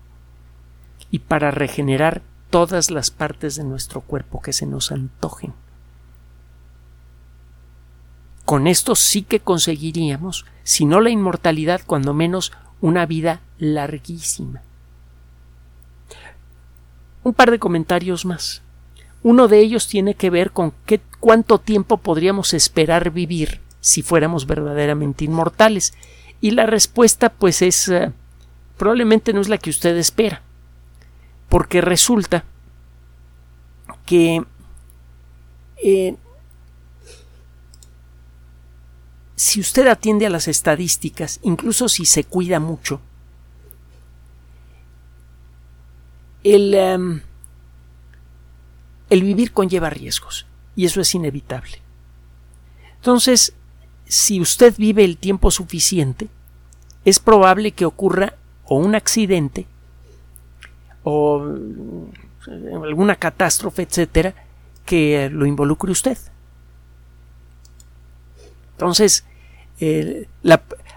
y 1.11 1.19
para 1.19 1.51
regenerar 1.51 2.23
todas 2.53 2.91
las 2.91 3.11
partes 3.11 3.57
de 3.57 3.65
nuestro 3.65 4.03
cuerpo 4.03 4.43
que 4.43 4.53
se 4.53 4.67
nos 4.67 4.93
antojen. 4.93 5.55
Con 8.45 8.67
esto 8.67 8.95
sí 8.95 9.23
que 9.23 9.41
conseguiríamos, 9.41 10.45
si 10.63 10.85
no 10.85 11.01
la 11.01 11.09
inmortalidad, 11.09 11.81
cuando 11.87 12.13
menos 12.13 12.53
una 12.83 13.07
vida 13.07 13.41
larguísima. 13.59 14.61
Un 17.25 17.33
par 17.33 17.51
de 17.51 17.59
comentarios 17.59 18.27
más. 18.27 18.61
Uno 19.23 19.49
de 19.49 19.61
ellos 19.61 19.89
tiene 19.89 20.15
que 20.15 20.29
ver 20.29 20.51
con 20.51 20.75
qué, 20.85 21.01
cuánto 21.21 21.59
tiempo 21.59 21.97
podríamos 21.97 22.53
esperar 22.53 23.13
vivir 23.13 23.63
si 23.81 24.03
fuéramos 24.03 24.47
verdaderamente 24.47 25.25
inmortales? 25.25 25.95
Y 26.43 26.51
la 26.51 26.67
respuesta 26.67 27.31
pues 27.31 27.63
es 27.63 27.89
eh, 27.89 28.13
probablemente 28.77 29.33
no 29.33 29.41
es 29.41 29.49
la 29.49 29.57
que 29.57 29.71
usted 29.71 29.97
espera, 29.97 30.43
porque 31.53 31.83
resulta 31.83 32.45
que 34.07 34.43
eh, 35.85 36.17
si 39.37 39.61
usted 39.61 39.87
atiende 39.87 40.25
a 40.25 40.31
las 40.31 40.49
estadísticas, 40.49 41.41
incluso 41.43 41.91
si 41.91 42.07
se 42.07 42.25
cuida 42.25 42.59
mucho, 42.59 43.03
el, 46.43 46.73
em, 46.73 47.21
el 49.11 49.23
vivir 49.23 49.53
conlleva 49.53 49.91
riesgos 49.91 50.47
y 50.75 50.87
eso 50.87 51.03
es 51.03 51.15
inevitable. 51.15 51.83
Entonces, 52.95 53.53
si 54.07 54.41
usted 54.41 54.75
vive 54.79 55.05
el 55.05 55.19
tiempo 55.19 55.51
suficiente, 55.51 56.31
es 57.05 57.19
probable 57.19 57.73
que 57.73 57.85
ocurra 57.85 58.37
o 58.65 58.77
un 58.77 58.95
accidente 58.95 59.67
o 61.05 61.45
eh, 62.49 62.75
alguna 62.85 63.17
catástrofe, 63.17 63.83
etcétera, 63.83 64.35
que 64.85 65.31
lo 65.31 65.47
involucre 65.47 65.93
usted. 65.93 66.19
Entonces, 68.73 69.25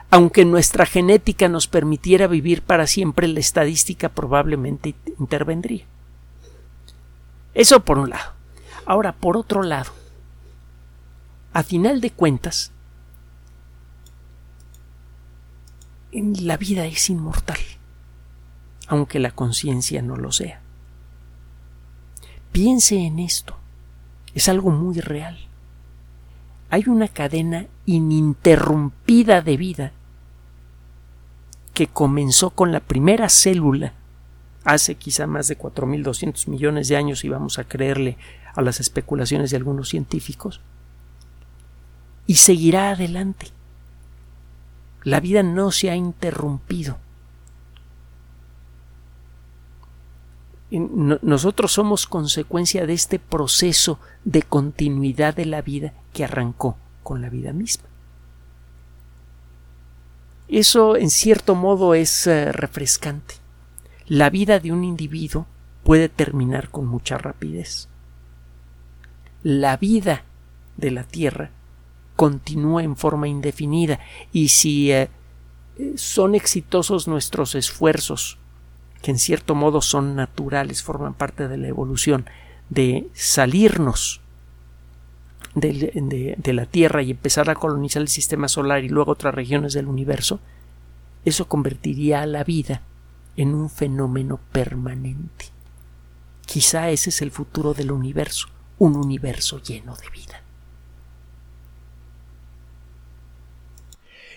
aunque 0.09 0.45
nuestra 0.45 0.85
genética 0.85 1.49
nos 1.49 1.67
permitiera 1.67 2.27
vivir 2.27 2.61
para 2.61 2.87
siempre, 2.87 3.27
la 3.27 3.39
estadística 3.39 4.09
probablemente 4.09 4.95
intervendría. 5.19 5.85
Eso 7.53 7.79
por 7.81 7.97
un 7.97 8.11
lado. 8.11 8.33
Ahora, 8.85 9.13
por 9.13 9.37
otro 9.37 9.63
lado, 9.63 9.91
a 11.53 11.63
final 11.63 12.01
de 12.01 12.11
cuentas, 12.11 12.71
la 16.11 16.57
vida 16.57 16.85
es 16.85 17.09
inmortal, 17.09 17.57
aunque 18.87 19.19
la 19.19 19.31
conciencia 19.31 20.01
no 20.01 20.15
lo 20.15 20.31
sea. 20.31 20.61
Piense 22.51 22.97
en 22.97 23.19
esto, 23.19 23.57
es 24.33 24.47
algo 24.49 24.71
muy 24.71 24.99
real. 24.99 25.37
Hay 26.69 26.85
una 26.87 27.07
cadena 27.07 27.67
ininterrumpida 27.85 29.41
de 29.41 29.57
vida 29.57 29.91
que 31.73 31.87
comenzó 31.87 32.51
con 32.51 32.71
la 32.71 32.79
primera 32.79 33.29
célula 33.29 33.93
hace 34.63 34.95
quizá 34.95 35.27
más 35.27 35.47
de 35.47 35.57
4.200 35.57 36.47
millones 36.47 36.87
de 36.87 36.97
años 36.97 37.23
y 37.23 37.29
vamos 37.29 37.59
a 37.59 37.65
creerle 37.65 38.17
a 38.55 38.61
las 38.61 38.79
especulaciones 38.79 39.51
de 39.51 39.57
algunos 39.57 39.89
científicos, 39.89 40.61
y 42.25 42.35
seguirá 42.35 42.89
adelante. 42.89 43.47
La 45.03 45.19
vida 45.19 45.43
no 45.43 45.71
se 45.71 45.91
ha 45.91 45.95
interrumpido. 45.95 46.97
Nosotros 50.71 51.71
somos 51.71 52.07
consecuencia 52.07 52.85
de 52.85 52.93
este 52.93 53.19
proceso 53.19 53.99
de 54.23 54.41
continuidad 54.41 55.35
de 55.35 55.45
la 55.45 55.61
vida 55.61 55.93
que 56.11 56.23
arrancó 56.23 56.77
con 57.03 57.21
la 57.21 57.29
vida 57.29 57.53
misma. 57.53 57.85
Eso 60.47 60.95
en 60.95 61.09
cierto 61.09 61.55
modo 61.55 61.93
es 61.95 62.27
eh, 62.27 62.51
refrescante. 62.51 63.35
La 64.07 64.29
vida 64.29 64.59
de 64.59 64.71
un 64.71 64.83
individuo 64.83 65.47
puede 65.83 66.09
terminar 66.09 66.69
con 66.69 66.85
mucha 66.85 67.17
rapidez. 67.17 67.87
La 69.43 69.77
vida 69.77 70.23
de 70.77 70.91
la 70.91 71.03
Tierra 71.03 71.51
continúa 72.15 72.83
en 72.83 72.95
forma 72.95 73.27
indefinida 73.27 73.99
y 74.31 74.49
si 74.49 74.91
eh, 74.91 75.09
son 75.95 76.35
exitosos 76.35 77.07
nuestros 77.07 77.55
esfuerzos, 77.55 78.37
que 79.05 79.11
en 79.11 79.19
cierto 79.19 79.53
modo 79.53 79.83
son 79.83 80.15
naturales, 80.15 80.81
forman 80.81 81.13
parte 81.13 81.47
de 81.47 81.57
la 81.57 81.67
evolución, 81.67 82.25
de 82.71 83.07
salirnos 83.13 84.19
de, 85.53 86.35
la 86.43 86.65
Tierra 86.65 87.03
y 87.03 87.11
empezar 87.11 87.51
a 87.51 87.53
colonizar 87.53 88.01
el 88.01 88.07
sistema 88.07 88.47
solar 88.47 88.83
y 88.83 88.89
luego 88.89 89.11
otras 89.11 89.35
regiones 89.35 89.73
del 89.73 89.85
universo, 89.85 90.39
eso 91.23 91.47
convertiría 91.47 92.23
a 92.23 92.25
la 92.25 92.43
vida 92.43 92.81
en 93.37 93.53
un 93.53 93.69
fenómeno 93.69 94.39
permanente. 94.51 95.51
Quizá 96.47 96.89
ese 96.89 97.11
es 97.11 97.21
el 97.21 97.29
futuro 97.29 97.75
del 97.75 97.91
universo, 97.91 98.47
un 98.79 98.95
universo 98.95 99.61
lleno 99.61 99.95
de 99.97 100.09
vida. 100.09 100.41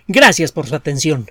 Gracias 0.08 0.52
por 0.52 0.66
su 0.66 0.74
atención. 0.74 1.30